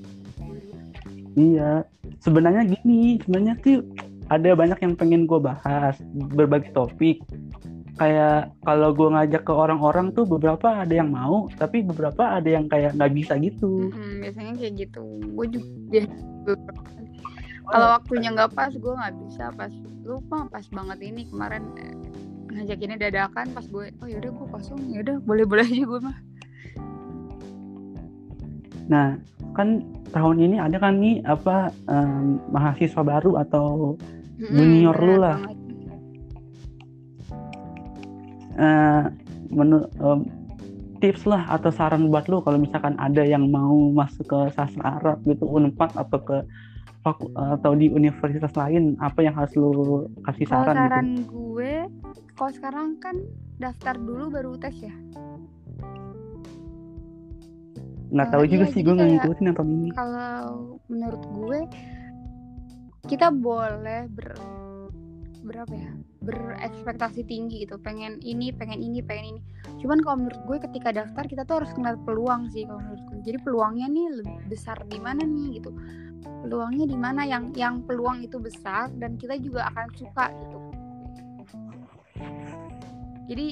[1.36, 1.72] iya.
[2.24, 3.76] Sebenarnya gini sebenarnya sih
[4.32, 5.96] ada banyak yang pengen gue bahas
[6.36, 7.24] berbagai topik
[7.98, 12.70] kayak kalau gue ngajak ke orang-orang tuh beberapa ada yang mau tapi beberapa ada yang
[12.70, 13.90] kayak nggak bisa gitu.
[13.90, 15.04] Mm-mm, biasanya kayak gitu.
[15.34, 16.02] Gue juga
[17.68, 19.74] kalau waktunya nggak pas gue nggak bisa pas.
[20.08, 21.92] Lupa pas banget ini kemarin eh,
[22.56, 26.18] ngajakinnya dadakan pas gue oh yaudah gue kosong yaudah boleh boleh aja gue mah.
[28.88, 29.20] Nah
[29.52, 29.84] kan
[30.16, 33.98] tahun ini ada kan nih apa em, mahasiswa baru atau
[34.38, 35.38] Junior lu bener lah.
[35.42, 35.57] banget.
[39.54, 40.20] Menu- em,
[40.98, 45.22] tips lah atau saran buat lu kalau misalkan ada yang mau masuk ke sastra Arab
[45.30, 46.38] gitu Unpad atau ke
[47.08, 51.74] atau di universitas lain apa yang harus lu kasih kalau saran, saran gitu gue
[52.36, 53.16] kalau sekarang kan
[53.58, 54.94] daftar dulu baru tes ya.
[58.12, 59.90] Nggak tahu eh, juga iya, sih jadi gue nggak ngikutin tahun ini.
[59.96, 60.36] kalau
[60.92, 61.60] menurut gue
[63.08, 64.36] kita boleh ber
[65.48, 65.92] berapa ya
[66.28, 69.42] berekspektasi tinggi gitu pengen ini pengen ini pengen ini.
[69.80, 73.18] Cuman kalau menurut gue ketika daftar kita tuh harus ngeliat peluang sih kalau menurut gue.
[73.32, 75.72] Jadi peluangnya nih lebih besar di mana nih gitu.
[76.44, 80.58] Peluangnya di mana yang yang peluang itu besar dan kita juga akan suka gitu.
[83.28, 83.48] Jadi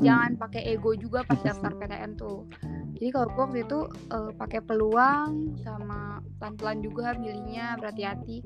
[0.00, 2.48] jangan pakai ego juga pas daftar PTN tuh
[2.92, 3.78] jadi kalau gue waktu itu
[4.12, 8.44] eh, pakai peluang sama pelan-pelan juga milihnya berhati-hati.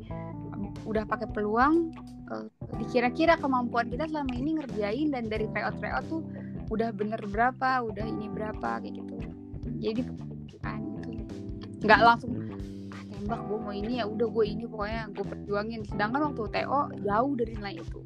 [0.86, 1.90] Udah pakai peluang
[2.30, 2.46] eh,
[2.78, 6.22] dikira-kira kemampuan kita selama ini ngerjain dan dari tryout tryout tuh
[6.70, 9.16] udah bener berapa udah ini berapa kayak gitu.
[9.82, 10.00] Jadi
[10.62, 10.80] kan
[11.10, 11.34] gitu.
[11.82, 12.30] Nggak langsung
[12.94, 15.80] ah tembak gue mau ini ya udah gue ini pokoknya gue perjuangin.
[15.90, 18.00] Sedangkan waktu TO jauh dari nilai itu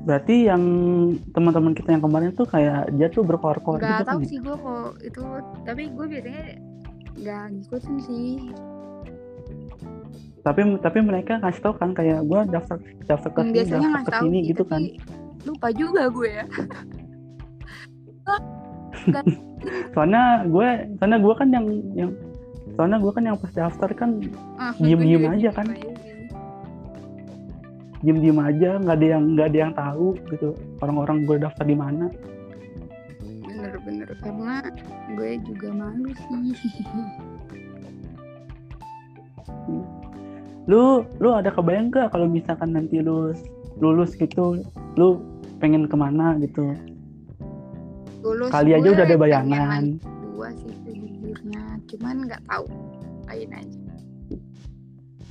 [0.00, 0.62] berarti yang
[1.30, 4.26] teman-teman kita yang kemarin tuh kayak dia tuh berkoar-koar nggak gitu kan tahu ya?
[4.26, 5.20] sih gue kok itu
[5.62, 6.42] tapi gue biasanya
[7.16, 8.30] nggak ngikutin sih
[10.40, 14.18] tapi tapi mereka ngasih tau kan kayak gue daftar daftar ke Hmm, sini daftar ke
[14.18, 14.80] sini gitu kan
[15.42, 16.44] lupa juga gue ya
[19.92, 22.10] soalnya gue soalnya gue kan yang yang
[22.72, 24.10] soalnya gue kan yang pas daftar kan
[24.56, 25.36] Ah, aja diem kan.
[25.36, 25.89] aja sih.
[28.00, 31.76] Diem diem aja nggak ada yang nggak ada yang tahu gitu orang-orang gue daftar di
[31.76, 32.08] mana.
[33.44, 34.64] Bener-bener karena
[35.16, 36.08] gue juga malu
[36.56, 36.74] sih.
[40.70, 43.34] Lu lu ada kebayang gak kalau misalkan nanti lu
[43.82, 44.62] lulus gitu
[44.94, 45.18] lu
[45.58, 46.78] pengen ke mana gitu?
[48.22, 49.98] Lulus kali aja udah ada bayangan.
[50.30, 52.70] dua sih sejujurnya cuman nggak tahu
[53.26, 53.80] lain aja.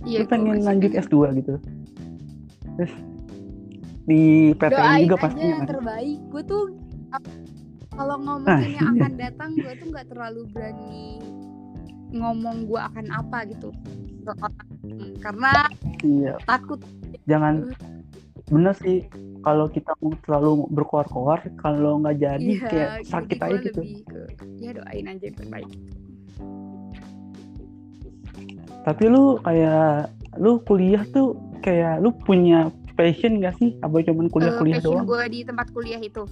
[0.04, 1.08] Iya pengen lanjut pengen.
[1.08, 1.56] S2 gitu
[2.80, 2.94] terus
[4.08, 5.70] di PTN doain juga aja pastinya yang kan.
[5.76, 6.20] terbaik.
[6.32, 6.64] Gue tuh
[7.92, 9.02] kalau Ah, ngomongin yang iya.
[9.04, 11.20] akan datang gue tuh nggak terlalu berani
[12.10, 13.70] ngomong gue akan apa gitu.
[15.20, 15.68] Karena
[16.02, 16.34] iya.
[16.48, 16.80] takut.
[17.28, 17.76] Jangan
[18.50, 19.06] bener sih
[19.46, 23.82] kalau kita mau terlalu berkoar-koar kalau nggak jadi Iya, kayak sakit aja gitu.
[24.10, 24.20] ke
[24.58, 25.70] ya doain aja yang terbaik.
[28.80, 30.10] Tapi lu kayak
[30.42, 33.76] lu kuliah tuh kayak lu punya passion gak sih?
[33.80, 35.08] Apa cuman kuliah-kuliah Eh, passion doang?
[35.08, 36.24] gue di tempat kuliah itu.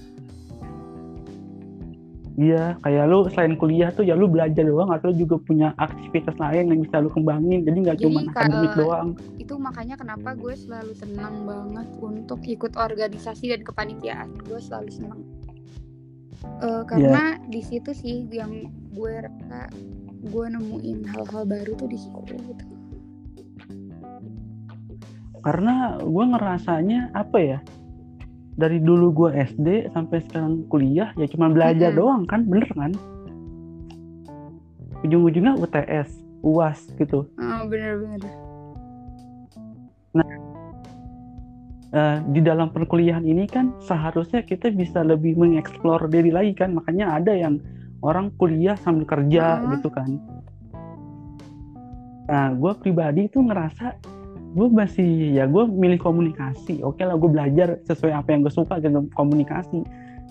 [2.38, 6.38] Iya kayak lu selain kuliah tuh ya lu belajar doang atau lu juga punya aktivitas
[6.38, 7.65] lain yang bisa lu kembangin?
[7.65, 9.09] Jadi nggak cuma akademik doang.
[9.41, 14.30] itu makanya kenapa gue selalu senang banget untuk ikut organisasi dan kepanitiaan.
[14.45, 15.25] Gue selalu senang.
[16.61, 17.49] Uh, karena yeah.
[17.49, 19.73] di situ sih yang gue rasa
[20.30, 22.76] gue nemuin hal-hal baru tuh di situ gitu
[25.47, 27.59] karena gue ngerasanya apa ya
[28.59, 32.03] dari dulu gue SD sampai sekarang kuliah ya cuma belajar mm -hmm.
[32.03, 32.91] doang kan bener kan?
[35.07, 37.31] Ujung-ujungnya UTS UAS gitu.
[37.39, 38.27] Oh bener-bener
[40.11, 40.27] nah
[41.95, 46.75] uh, di dalam perkuliahan ini kan seharusnya kita bisa lebih mengeksplor diri lagi kan.
[46.75, 47.63] Makanya ada yang
[48.03, 49.71] orang kuliah sambil kerja uh -huh.
[49.79, 50.11] gitu kan.
[52.27, 54.16] Nah gue pribadi tuh ngerasa
[54.53, 56.79] gue masih ya gue milih komunikasi.
[56.85, 59.83] Oke lah gue belajar sesuai apa yang gue suka gitu komunikasi.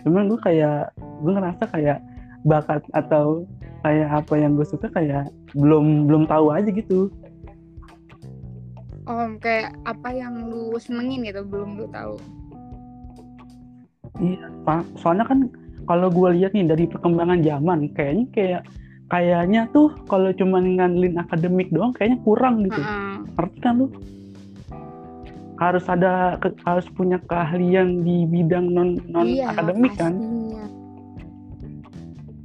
[0.05, 1.99] Cuman gue kayak gue ngerasa kayak
[2.47, 3.45] bakat atau
[3.83, 7.11] kayak apa yang gue suka kayak belum belum tahu aja gitu.
[9.07, 12.19] Oh kayak apa yang lu senengin gitu belum lu tahu?
[14.19, 14.83] Iya pak.
[14.99, 15.51] Soalnya kan
[15.87, 18.63] kalau gue lihat nih dari perkembangan zaman kayaknya kayak
[19.07, 22.81] kayaknya tuh kalau cuma ngandelin akademik doang kayaknya kurang gitu.
[22.83, 23.51] Uh -uh.
[23.63, 23.87] kan lu?
[25.57, 30.21] Harus ada ke, harus punya keahlian di bidang non non iya, akademik kan?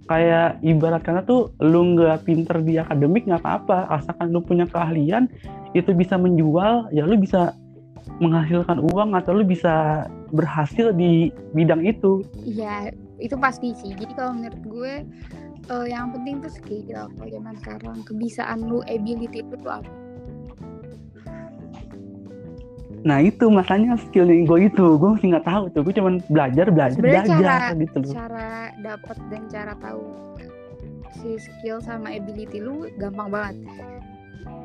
[0.07, 5.28] Kayak ibarat karena tuh lu nggak pinter di akademik nggak apa-apa, asalkan lu punya keahlian
[5.72, 7.55] itu bisa menjual, ya lu bisa
[8.20, 12.24] menghasilkan uang atau lu bisa berhasil di bidang itu.
[12.43, 13.91] Iya, itu pasti sih.
[13.95, 14.93] Jadi kalau menurut gue
[15.70, 19.91] uh, yang penting tuh skill kalau zaman sekarang kebiasaan lu ability itu tuh apa?
[23.01, 24.86] Nah itu masanya skill yang gue itu.
[24.97, 25.82] Gue masih nggak tahu tuh.
[25.86, 28.14] Gue cuma belajar belajar Sebenernya belajar cara, gitu loh.
[28.14, 28.49] cara
[28.82, 30.03] dapat dan cara tahu
[31.22, 33.57] si skill sama ability lu gampang banget.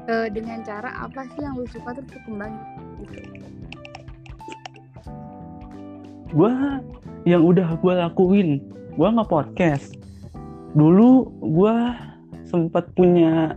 [0.06, 2.14] Uh, dengan cara apa sih yang lu suka terus
[3.02, 3.36] gitu
[6.36, 6.52] gue
[7.24, 8.58] yang udah gue lakuin
[8.98, 9.94] gue nggak podcast
[10.76, 11.76] dulu gue
[12.44, 13.56] sempat punya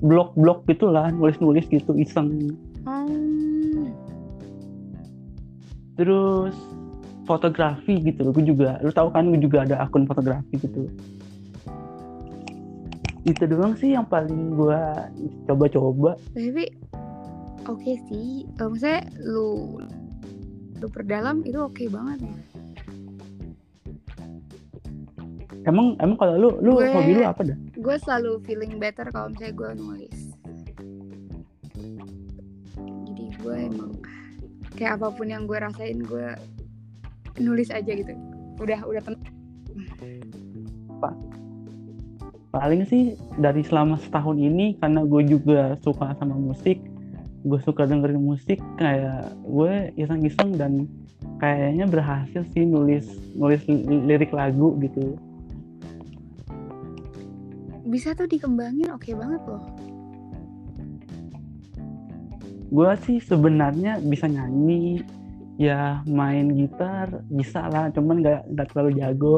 [0.00, 2.56] blog-blog gitulah nulis-nulis gitu iseng.
[2.84, 3.88] Hmm.
[5.96, 6.52] terus
[7.24, 10.88] fotografi gitu gue juga lu tahu kan gue juga ada akun fotografi gitu.
[13.24, 14.80] Itu doang sih yang paling gue
[15.48, 16.20] coba-coba.
[16.36, 16.68] Tapi
[17.64, 18.44] oke okay sih.
[18.60, 19.80] Uh, maksudnya lu
[20.76, 22.53] lu perdalam itu oke okay banget ya
[25.64, 27.56] Emang emang kalau lu lu gue, hobi lu apa dah?
[27.80, 30.18] Gue selalu feeling better kalau misalnya gue nulis.
[33.08, 33.92] Jadi gue emang
[34.76, 36.28] kayak apa pun yang gue rasain gue
[37.40, 38.12] nulis aja gitu.
[38.60, 39.24] Udah udah tenang.
[41.00, 41.14] Pak.
[42.54, 46.78] Paling sih dari selama setahun ini karena gue juga suka sama musik,
[47.42, 50.86] gue suka dengerin musik kayak gue iseng-iseng dan
[51.40, 53.64] kayaknya berhasil sih nulis nulis
[54.06, 55.18] lirik lagu gitu
[57.84, 59.64] bisa tuh dikembangin oke okay banget loh.
[62.72, 65.04] Gue sih sebenarnya bisa nyanyi
[65.54, 69.36] ya main gitar bisa lah cuman nggak nggak terlalu jago.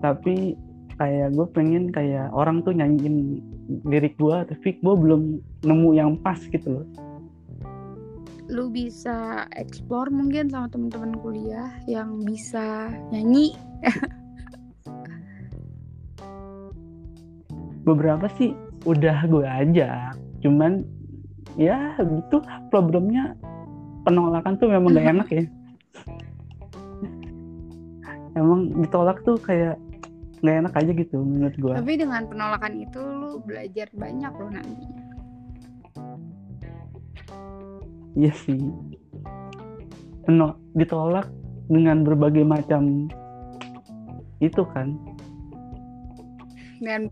[0.00, 0.56] Tapi
[0.96, 3.40] kayak gue pengen kayak orang tuh nyanyiin
[3.86, 6.86] lirik gue tapi gue belum nemu yang pas gitu loh.
[8.48, 13.56] Lu bisa explore mungkin sama temen-temen kuliah yang bisa nyanyi
[17.84, 18.56] beberapa sih
[18.88, 20.16] udah gue ajak.
[20.40, 20.84] Cuman
[21.54, 23.36] ya gitu problemnya
[24.02, 25.44] penolakan tuh memang gak enak ya.
[28.34, 29.78] Emang ditolak tuh kayak
[30.44, 31.72] nggak enak aja gitu menurut gue.
[31.72, 34.86] Tapi dengan penolakan itu lu belajar banyak lo nanti.
[38.18, 38.60] Iya sih.
[40.28, 41.32] Penol ditolak
[41.72, 43.08] dengan berbagai macam
[44.44, 44.98] itu kan.
[46.84, 47.08] Dan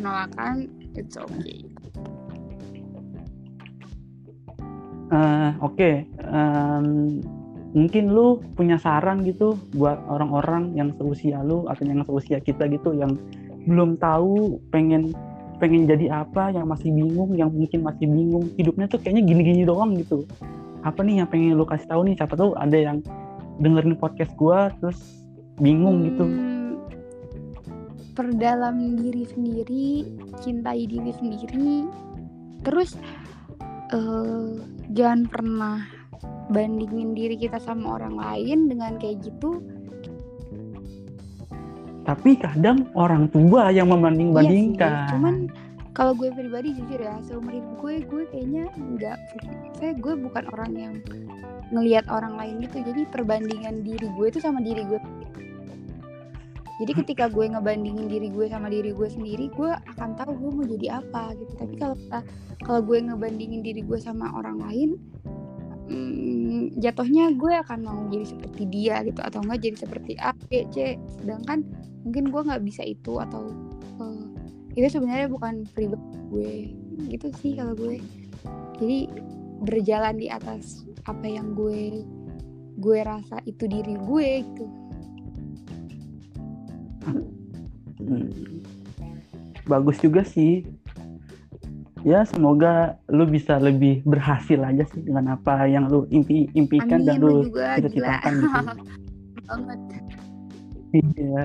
[0.00, 1.60] penolakan it's okay
[5.12, 6.08] uh, oke okay.
[6.24, 7.20] um,
[7.76, 12.96] mungkin lu punya saran gitu buat orang-orang yang seusia lu atau yang seusia kita gitu
[12.96, 13.14] yang
[13.68, 15.12] belum tahu pengen
[15.60, 19.92] pengen jadi apa yang masih bingung yang mungkin masih bingung hidupnya tuh kayaknya gini-gini doang
[20.00, 20.24] gitu
[20.80, 23.04] apa nih yang pengen lu kasih tahu nih siapa tuh ada yang
[23.60, 25.20] dengerin podcast gua terus
[25.60, 26.24] bingung gitu.
[28.20, 29.88] Perdalam diri sendiri
[30.44, 31.88] cintai diri sendiri.
[32.60, 32.92] Terus
[33.96, 34.60] uh,
[34.92, 35.88] jangan pernah
[36.52, 39.64] bandingin diri kita sama orang lain dengan kayak gitu.
[42.04, 44.84] Tapi kadang orang tua yang membanding-bandingkan.
[44.84, 45.34] Iya sih, cuman
[45.96, 49.16] kalau gue pribadi jujur ya seumur hidup gue gue kayaknya nggak
[49.80, 50.94] saya gue bukan orang yang
[51.72, 52.84] ngelihat orang lain gitu.
[52.84, 55.00] Jadi perbandingan diri gue itu sama diri gue
[56.80, 60.64] jadi ketika gue ngebandingin diri gue sama diri gue sendiri gue akan tahu gue mau
[60.64, 61.52] jadi apa gitu.
[61.60, 61.96] Tapi kalau
[62.64, 64.90] kalau gue ngebandingin diri gue sama orang lain
[65.92, 70.64] hmm, jatuhnya gue akan mau jadi seperti dia gitu atau enggak jadi seperti A B
[70.72, 70.96] C.
[71.20, 71.68] Sedangkan
[72.08, 73.52] mungkin gue nggak bisa itu atau
[74.00, 74.24] uh,
[74.72, 76.52] itu sebenarnya bukan pribadi gue.
[77.12, 78.00] Gitu sih kalau gue.
[78.80, 79.12] Jadi
[79.60, 82.00] berjalan di atas apa yang gue
[82.80, 84.64] gue rasa itu diri gue gitu
[87.04, 88.28] hmm.
[89.66, 90.66] bagus juga sih.
[92.00, 97.08] Ya semoga lu bisa lebih berhasil aja sih dengan apa yang lu impi impikan Amin,
[97.08, 98.48] dan lu cita-citakan gitu.
[99.50, 99.80] Banget.
[100.96, 101.42] Iya.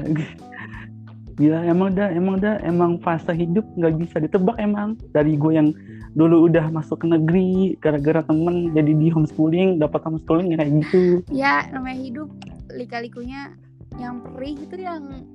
[1.36, 4.96] Gila emang dah emang dah emang fase hidup nggak bisa ditebak emang.
[5.12, 5.76] Dari gue yang
[6.16, 11.20] dulu udah masuk ke negeri gara-gara temen jadi di homeschooling dapat homeschooling kayak gitu.
[11.36, 12.32] Ya namanya hidup
[12.72, 13.52] lika-likunya
[14.00, 15.28] yang perih itu yang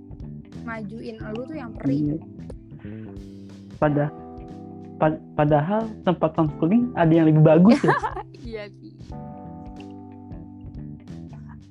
[0.62, 2.01] majuin lu tuh yang perih.
[2.01, 2.18] Iya.
[3.80, 4.05] Pada
[5.01, 7.92] pad, padahal tempat homeschooling ada yang lebih bagus ya.
[8.48, 8.92] iya sih.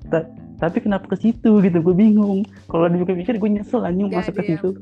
[0.10, 0.26] Ta
[0.60, 4.76] tapi kenapa ke situ gitu gue bingung kalau dipikir-pikir gue nyesel anjing masuk ke situ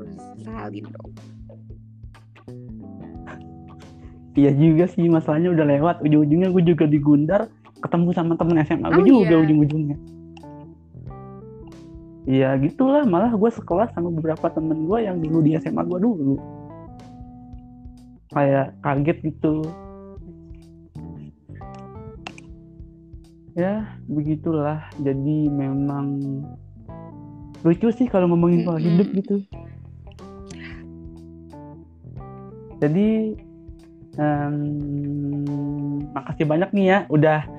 [4.33, 7.45] iya juga sih masalahnya udah lewat ujung-ujungnya gue juga digundar
[7.77, 9.43] ketemu sama temen SMA gue oh, juga iya.
[9.45, 9.97] ujung-ujungnya
[12.28, 13.07] ya gitulah.
[13.07, 16.36] Malah gue sekelas sama beberapa temen gue yang dulu di SMA gue dulu.
[18.36, 19.63] Kayak kaget gitu.
[23.55, 24.86] Ya begitulah.
[24.99, 26.19] Jadi memang
[27.65, 29.41] lucu sih kalau ngomongin soal hidup gitu.
[32.78, 33.34] Jadi
[34.21, 34.57] um,
[36.13, 36.99] makasih banyak nih ya.
[37.09, 37.57] Udah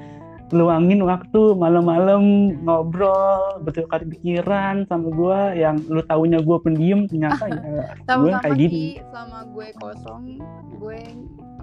[0.49, 8.17] luangin waktu malam-malam ngobrol bertukar pikiran sama gue yang lu taunya gue pendiam ternyata ya
[8.21, 10.41] gue kayak gini sama gue kosong
[10.81, 11.01] gue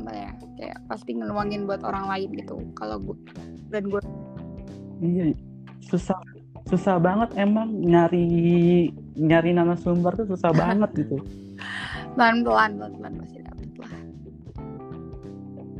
[0.02, 0.32] apa ya
[0.62, 3.18] kayak pasti ngeluangin buat orang lain gitu kalau gue
[3.74, 4.02] dan gue
[5.02, 5.34] iya
[5.82, 6.20] susah
[6.70, 11.22] susah banget emang nyari nyari nama sumber tuh susah banget gitu.
[12.18, 13.92] Pelan pelan pelan pelan masih dapet lah.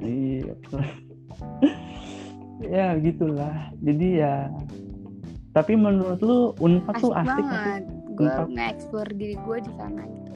[0.06, 0.54] Iya
[2.70, 3.72] ya gitulah.
[3.82, 4.50] Jadi ya
[5.56, 7.84] tapi menurut lu unpad tuh asik banget.
[8.16, 10.34] gue nge-explore diri gue di sana gitu.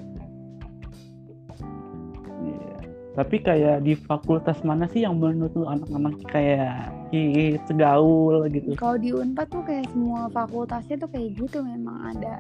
[2.40, 2.76] Iya.
[3.20, 8.80] Tapi kayak di fakultas mana sih yang menurut lu anak-anak kayak hits gaul gitu.
[8.80, 11.60] Kalau di unpad tuh kayak semua fakultasnya tuh kayak gitu.
[11.64, 12.40] Memang ada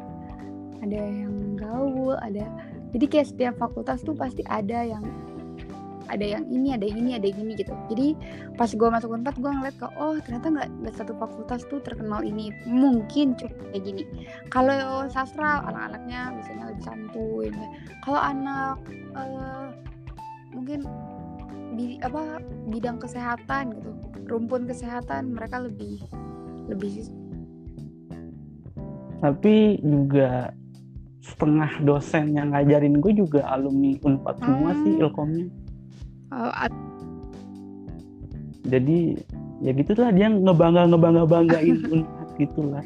[0.80, 2.48] ada yang gaul ada
[2.96, 5.04] jadi kayak setiap fakultas tuh pasti ada yang
[6.10, 7.74] ada yang ini ada yang ini ada yang ini gitu.
[7.94, 8.08] Jadi
[8.58, 12.26] pas gue masuk unpad gue ngeliat ke oh ternyata nggak nggak satu fakultas tuh terkenal
[12.26, 12.50] ini.
[12.66, 14.04] Mungkin cuma kayak gini.
[14.50, 17.48] Kalau sastra anak-anaknya biasanya lebih santuy.
[18.04, 18.78] Kalau anak
[19.14, 19.72] uh,
[20.52, 20.84] mungkin
[21.78, 23.92] bi apa bidang kesehatan gitu.
[24.26, 26.02] Rumpun kesehatan mereka lebih
[26.70, 27.10] lebih
[29.20, 30.56] tapi juga
[31.20, 34.82] setengah dosen yang ngajarin gue juga alumni unpad semua hmm.
[34.82, 35.48] sih ilkomnya
[36.34, 36.70] uh,
[38.70, 39.18] jadi
[39.60, 42.86] ya gitulah dia ngebangga ngebangga banggain unpad gitulah.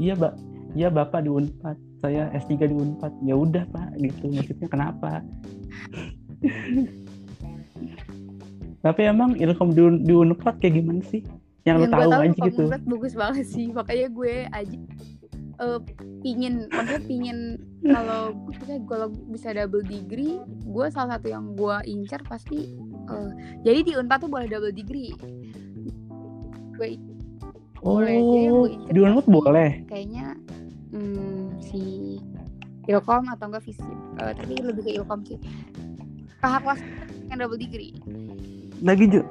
[0.00, 0.34] Iya mbak.
[0.78, 3.12] Iya bapak di unpad saya S3 di unpad.
[3.26, 4.32] Ya udah pak gitu.
[4.32, 5.20] Maksudnya kenapa?
[8.80, 11.20] Tapi emang ilkom di, di unpad kayak gimana sih?
[11.68, 12.62] Yang, yang lo tahu, tahu aja gitu.
[12.88, 13.68] bagus banget sih.
[13.68, 14.76] Makanya gue aja
[15.60, 15.80] uh,
[16.24, 17.38] pingin maksudnya pingin
[17.84, 18.34] kalau
[18.88, 22.74] kalau bisa double degree gue salah satu yang gue incar pasti
[23.08, 23.30] uh,
[23.62, 25.12] jadi di unpad tuh boleh double degree.
[26.76, 26.96] Gue
[27.84, 29.70] oh boleh, di unpad boleh?
[29.88, 30.36] kayaknya
[30.92, 32.16] hmm, si
[32.88, 35.38] ilkom atau enggak fisip uh, tapi lebih ke ilkom sih.
[36.40, 36.80] Tahap was
[37.28, 37.92] yang double degree.
[38.80, 39.28] Lagi juga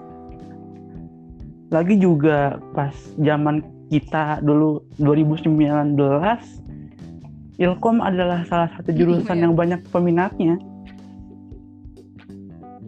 [1.70, 5.98] lagi juga pas zaman kita dulu 2019
[7.60, 9.44] Ilkom adalah salah satu jurusan iya.
[9.50, 10.56] yang banyak peminatnya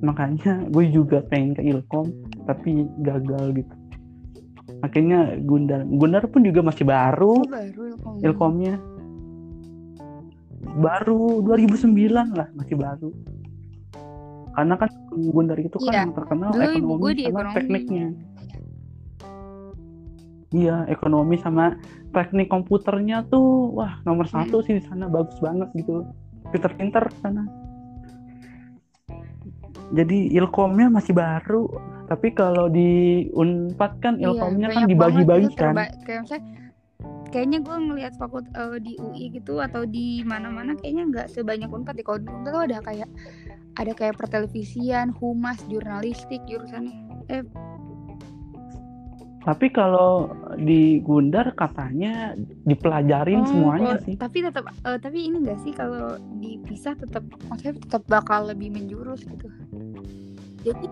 [0.02, 2.10] makanya gue juga pengen ke Ilkom
[2.50, 3.76] tapi gagal gitu
[4.82, 8.14] akhirnya Gundar Gundar pun juga masih baru, oh, baru Ilkom.
[8.26, 8.76] Ilkomnya
[10.62, 13.12] baru 2009 lah masih baru
[14.52, 17.56] karena kan Gundar itu kan yang terkenal Dulu ekonomi sama ekonomi.
[17.56, 18.08] tekniknya
[20.52, 21.80] Iya, ekonomi sama
[22.12, 24.36] teknik komputernya tuh wah nomor hmm.
[24.36, 26.04] satu sih di sana bagus banget gitu.
[26.52, 27.48] Pinter-pinter sana.
[29.92, 31.68] Jadi ilkomnya masih baru,
[32.08, 35.76] tapi kalau di Unpad kan iya, ilkomnya iya, kan dibagi-bagi kan.
[36.08, 36.44] kayak misalnya
[37.32, 41.96] kayaknya gue ngelihat fakult uh, di UI gitu atau di mana-mana kayaknya nggak sebanyak unpad
[41.96, 43.10] di kalau di unpad tuh ada kayak
[43.80, 46.92] ada kayak pertelevisian humas jurnalistik jurusannya
[47.32, 47.48] eh
[49.42, 54.16] tapi kalau di Gundar katanya dipelajarin Oh, semuanya kalau- sih.
[54.16, 59.22] Tapi tetap eh, tapi ini enggak sih kalau dipisah tetap maksudnya tetap bakal lebih menjurus
[59.22, 59.48] gitu.
[60.62, 60.86] Jadi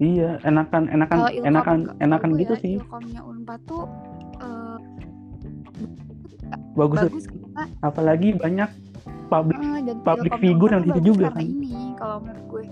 [0.00, 2.74] Iya, enakan enakan ilkom enakan enakan gue gitu ya, sih.
[2.80, 3.84] Ilkomnya Unpad tuh
[4.40, 4.78] eh,
[6.72, 8.70] Bagus, bagus karena apalagi banyak
[9.28, 11.44] public dan public figure yang bagus juga kan.
[11.44, 12.64] ini kalau menurut gue.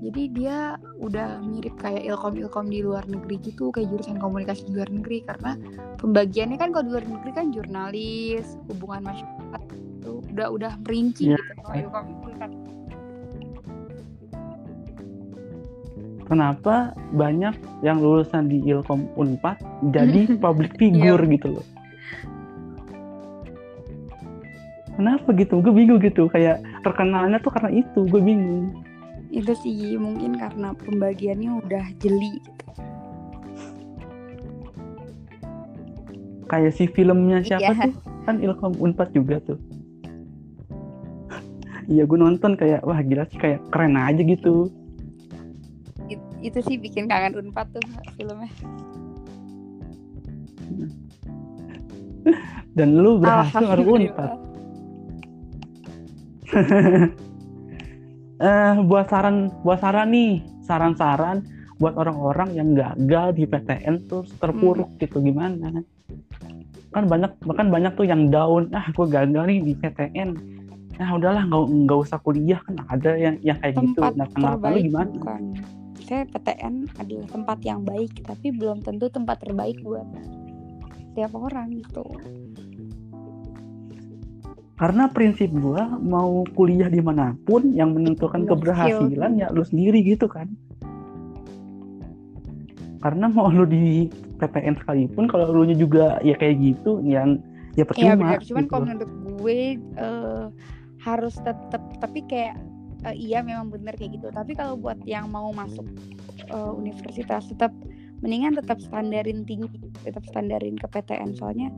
[0.00, 4.88] Jadi dia udah mirip kayak ilkom-ilkom di luar negeri gitu, kayak jurusan komunikasi di luar
[4.88, 5.60] negeri karena
[6.00, 9.62] pembagiannya kan kalau di luar negeri kan jurnalis, hubungan masyarakat
[10.00, 11.36] itu udah udah merinci Iya.
[11.36, 11.52] gitu.
[11.60, 12.50] Kalau ilkom Unpad
[16.30, 19.58] Kenapa banyak yang lulusan di Ilkom Unpad
[19.90, 21.32] jadi public figure Iya.
[21.34, 21.66] gitu loh?
[24.94, 25.58] Kenapa gitu?
[25.58, 26.30] Gue bingung gitu.
[26.30, 28.06] Kayak terkenalnya tuh karena itu.
[28.06, 28.70] Gue bingung.
[29.30, 32.62] Itu sih mungkin karena pembagiannya udah jeli gitu.
[36.50, 37.86] Kayak si filmnya siapa Iya.
[37.86, 37.94] tuh?
[38.26, 39.58] Kan Ilkom Unpad juga tuh.
[41.90, 44.70] Iya gue nonton kayak wah gila sih kayak keren aja gitu.
[46.06, 47.82] It- itu sih bikin kangen unpad tuh
[48.14, 48.50] filmnya
[52.74, 53.62] Dan lu berhasil.
[53.78, 54.30] Unpad.
[58.40, 61.44] Eh buat saran buat saran nih, saran-saran
[61.76, 65.00] buat orang-orang yang gagal di PTN terus terpuruk Hmm.
[65.00, 65.84] gitu gimana?
[66.90, 70.30] Kan banyak bahkan banyak tuh yang down, ah gue gagal nih di PTN.
[70.96, 74.00] Nah udahlah nggak nggak usah kuliah kan ada yang yang kayak gitu.
[74.00, 75.10] tempat Nah kenapa lu gimana?
[75.12, 75.42] bukan
[76.00, 80.02] saya PTN adalah tempat yang baik tapi belum tentu tempat terbaik buat
[81.14, 82.02] tiap orang gitu
[84.80, 90.00] Karena prinsip gua mau kuliah di mana pun yang menentukan Iya, keberhasilan ya lu sendiri
[90.00, 90.48] gitu kan.
[93.04, 94.08] Karena mau lu di
[94.40, 97.44] PTN sekalipun kalau lu nya juga ya kayak gitu yang
[97.76, 98.16] ya Iya percuma.
[98.16, 98.70] benar cuman gitu.
[98.72, 100.44] kalau menurut gue eh,
[101.00, 102.56] harus tetap tapi kayak
[103.04, 105.84] eh, iya memang benar kayak gitu tapi kalau buat yang mau masuk
[106.50, 107.72] eh, universitas tetap
[108.20, 111.68] mendingan tetap standarin tinggi tetap standarin ke PTN soalnya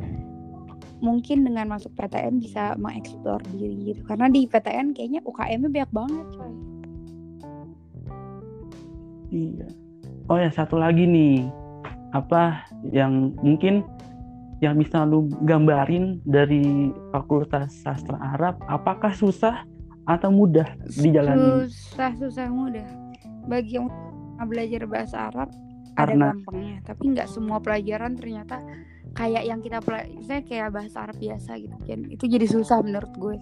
[1.02, 4.06] mungkin dengan masuk PTN bisa mengeksplor diri gitu.
[4.06, 6.52] Karena di PTN kayaknya UKM-nya banyak banget coy.
[9.32, 9.66] Iya.
[10.30, 11.50] Oh ya satu lagi nih.
[12.14, 12.62] Apa
[12.94, 13.82] yang mungkin
[14.62, 19.66] yang bisa lu gambarin dari Fakultas Sastra Arab apakah susah
[20.06, 20.66] atau mudah
[21.02, 21.66] dijalani?
[21.66, 22.86] susah susah mudah.
[23.50, 23.90] Bagi yang
[24.46, 25.50] belajar bahasa Arab
[25.98, 26.78] ada Karena- gampangnya.
[26.86, 28.62] Tapi nggak semua pelajaran ternyata
[29.12, 33.12] kayak yang kita pelaj saya kayak bahasa Arab biasa gitu kan itu jadi susah menurut
[33.16, 33.36] gue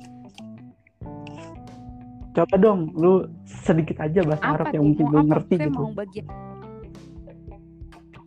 [2.31, 5.71] Coba dong lu sedikit aja bahasa Arab apa yang tuh mungkin lu ngerti gitu.
[5.75, 6.27] mau bagian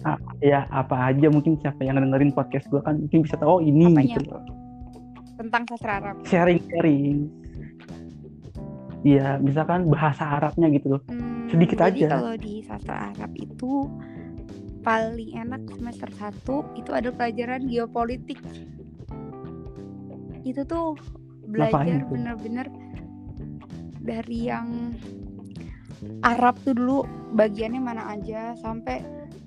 [0.04, 3.62] Ah, ya apa aja mungkin siapa yang dengerin podcast gua kan mungkin bisa tahu oh
[3.64, 4.20] ini Apanya?
[4.20, 4.36] gitu
[5.40, 7.32] tentang sastra Arab sharing sharing
[9.04, 11.02] Iya, misalkan bahasa Arabnya gitu loh.
[11.12, 12.24] Hmm, Sedikit jadi aja.
[12.24, 13.84] kalau di sastra Arab itu
[14.84, 18.40] paling enak semester 1 itu ada pelajaran geopolitik.
[20.44, 21.00] Itu tuh
[21.48, 22.68] belajar bener-bener
[24.04, 24.92] dari yang
[26.28, 27.08] Arab tuh dulu
[27.40, 29.00] bagiannya mana aja sampai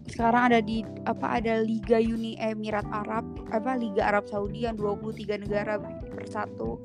[0.08, 5.44] sekarang ada di apa ada Liga Uni Emirat Arab apa Liga Arab Saudi yang 23
[5.44, 5.76] negara
[6.16, 6.80] bersatu.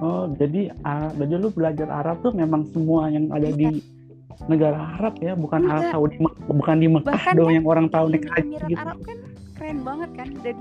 [0.00, 3.84] Oh, jadi ah, jadi lu belajar Arab tuh memang semua yang ada di
[4.46, 5.92] negara Arab ya, bukan Arab Enggak.
[5.92, 8.80] Saudi, Mek- bukan di Mekah Bahkan dong kan yang orang tahu naik haji Emirat gitu.
[8.80, 9.16] Arab kan
[9.54, 10.56] keren banget kan dan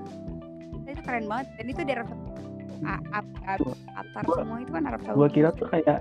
[0.86, 2.06] itu keren banget dan itu daerah
[2.80, 3.60] A- A- A-
[3.94, 5.16] Qatar Gua- semua itu kan Arab Saudi.
[5.16, 5.98] Gua kira tuh kayak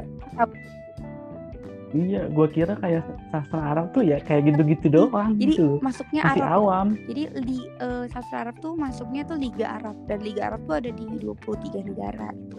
[1.88, 5.80] Iya, gua kira kayak sastra Arab tuh ya kayak gitu-gitu doang Jadi gitu.
[5.80, 6.56] masuknya Masih Arab.
[6.60, 6.86] awam.
[7.02, 10.90] Jadi di eh, sastra Arab tuh masuknya tuh Liga Arab dan Liga Arab tuh ada
[10.90, 12.56] di 23 negara gitu.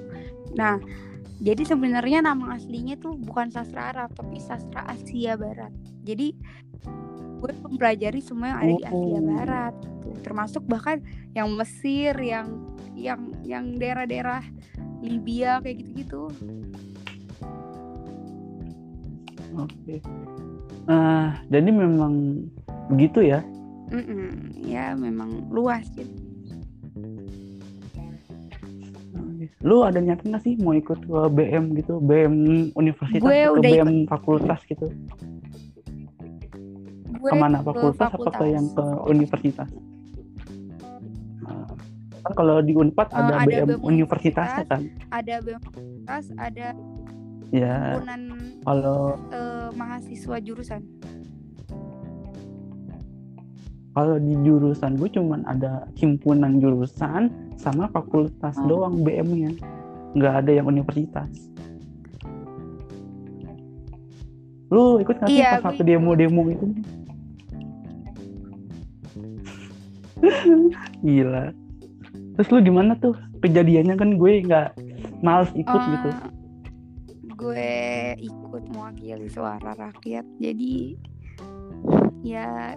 [0.58, 0.82] Nah,
[1.40, 5.72] jadi sebenarnya nama aslinya tuh bukan sastra Arab tapi sastra Asia Barat.
[6.04, 6.36] Jadi
[7.40, 9.24] gue mempelajari semua yang ada di Asia Oh.
[9.24, 10.10] Barat gitu.
[10.20, 11.00] Termasuk bahkan
[11.32, 14.44] yang Mesir, yang yang yang daerah-daerah
[15.00, 16.28] Libya kayak gitu-gitu.
[19.56, 20.04] Oke.
[20.92, 22.44] Ah, jadi memang
[22.92, 23.40] begitu ya.
[23.90, 24.60] Mm-mm.
[24.60, 26.19] Ya memang luas gitu.
[29.60, 32.36] Lu ada niat nggak sih mau ikut ke BM gitu, BM
[32.80, 34.88] universitas Gue atau udah BM fakultas gitu?
[37.20, 39.70] Gue Ke mana ke fakultas, apa ke yang ke universitas?
[42.20, 44.82] kan kalau di Unpad Eh, ada, ada BM BEM universitasnya kan?
[45.10, 45.62] Ada BEM
[46.38, 46.68] ada
[47.50, 47.98] ya
[48.62, 50.86] kalau eh, mahasiswa jurusan
[54.00, 57.28] kalau di jurusan gue cuman ada himpunan jurusan
[57.60, 58.68] sama fakultas Oh.
[58.72, 59.52] doang BM-nya
[60.16, 61.52] nggak ada yang universitas.
[64.70, 65.84] Lu ikut nggak sih Iya, pas ikut.
[65.84, 66.66] demo-demo itu?
[71.04, 71.52] Gila.
[72.36, 73.20] Terus lu gimana tuh?
[73.40, 74.70] Kejadiannya kan gue nggak
[75.20, 76.10] males ikut Eh, gitu
[77.40, 77.72] gue
[78.20, 81.00] ikut mewakili suara rakyat jadi
[82.20, 82.76] ya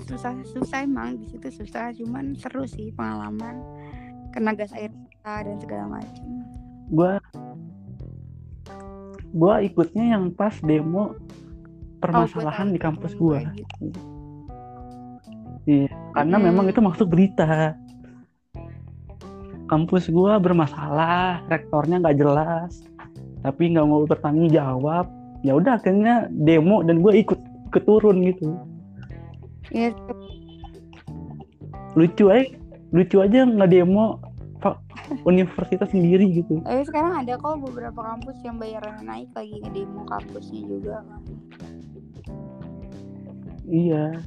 [0.00, 3.60] susah susah emang di situ susah cuman seru sih pengalaman
[4.32, 6.26] kena gas air mata dan segala macam
[6.92, 7.12] gue
[9.32, 11.16] gue ikutnya yang pas demo
[12.02, 13.86] permasalahan tahu di kampus gue gitu.
[15.62, 16.44] Iya, karena Mm.
[16.50, 17.78] memang itu masuk berita.
[19.70, 22.82] Kampus gue bermasalah rektornya nggak jelas
[23.46, 25.06] tapi nggak mau bertanggung jawab.
[25.46, 27.38] Ya udah akhirnya demo dan gue ikut
[27.72, 28.20] ikut turun
[29.72, 29.90] gitu ya
[31.92, 32.44] lucu aja
[32.92, 34.20] lucu aja nggak demo
[35.26, 40.60] universitas sendiri gitu tapi sekarang ada kok beberapa kampus yang bayarannya naik lagi ngedemo kampusnya
[40.68, 40.96] juga
[43.72, 44.20] Iya.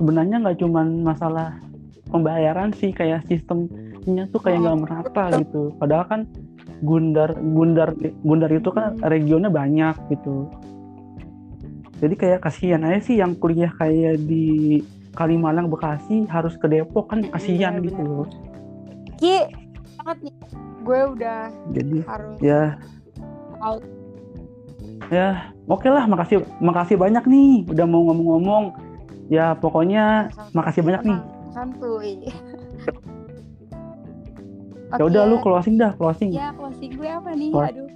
[0.00, 1.60] Sebenarnya nggak cuman masalah
[2.08, 5.74] pembayaran sih, kayak sistemnya tuh kayak nggak merata gitu.
[5.76, 6.20] Padahal kan
[6.82, 7.92] Gundar Gundar
[8.24, 9.06] Gundar itu kan Hmm.
[9.12, 10.48] regionnya banyak gitu.
[11.94, 14.80] Jadi kayak kasihan aja sih yang kuliah kayak di
[15.14, 18.18] Kalimalang Bekasi harus ke Depok kan kasihan Iya, gitu benar.
[18.18, 18.28] loh.
[19.14, 19.36] Ki
[19.96, 20.34] banget nih
[20.84, 21.42] gue udah
[21.72, 22.62] Jadi harus ya
[23.62, 23.80] out
[25.08, 28.64] ya oke lah makasih makasih banyak nih udah mau ngomong-ngomong.
[29.32, 31.18] Ya pokoknya makasih banyak nih.
[31.54, 32.26] santuy
[34.94, 36.30] Ya udah lu closing dah, closing.
[36.30, 37.88] ya closing gue apa nih aduh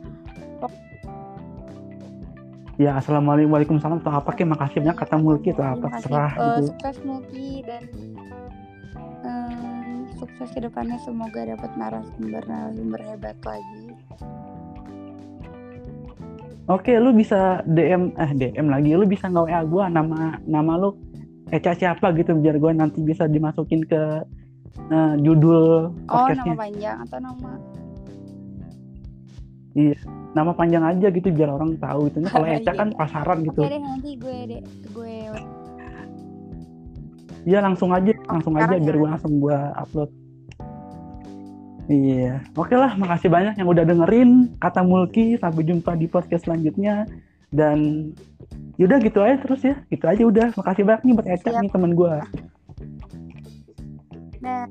[2.79, 6.62] Ya assalamualaikum salam atau apa kayak makasih banyak kata mulki atau apa terserah Eh, gitu.
[6.70, 7.83] sukses Mulki dan
[9.26, 13.87] em, sukses ke depannya semoga dapat narasumber narasumber hebat lagi
[16.68, 20.95] Oke, lu bisa DM eh DM lagi, lu bisa nge WA gua nama nama lu
[21.49, 24.22] Eca siapa gitu biar gua nanti bisa dimasukin ke
[24.87, 26.55] eh, judul oh nama podcastnya.
[26.55, 27.53] panjang atau nama
[30.37, 32.20] nama panjang aja gitu biar orang tahu itu.
[32.29, 32.99] Kalau Eca kan Iya.
[32.99, 33.61] pasaran gitu.
[33.64, 34.61] oke deh nanti gue deh
[34.93, 35.14] gue
[37.49, 39.01] Iya langsung aja, langsung aja biar ya?
[39.01, 40.11] gua langsung gua upload.
[41.89, 45.41] Iya, oke lah, makasih banyak yang udah dengerin kata Mulki.
[45.41, 47.09] Sampai jumpa di podcast selanjutnya.
[47.49, 48.12] Dan
[48.76, 50.49] yaudah gitu aja terus ya, gitu aja udah.
[50.53, 51.62] Makasih banyak nih buat Eca Siap.
[51.64, 52.20] nih temen gua.
[54.39, 54.68] nah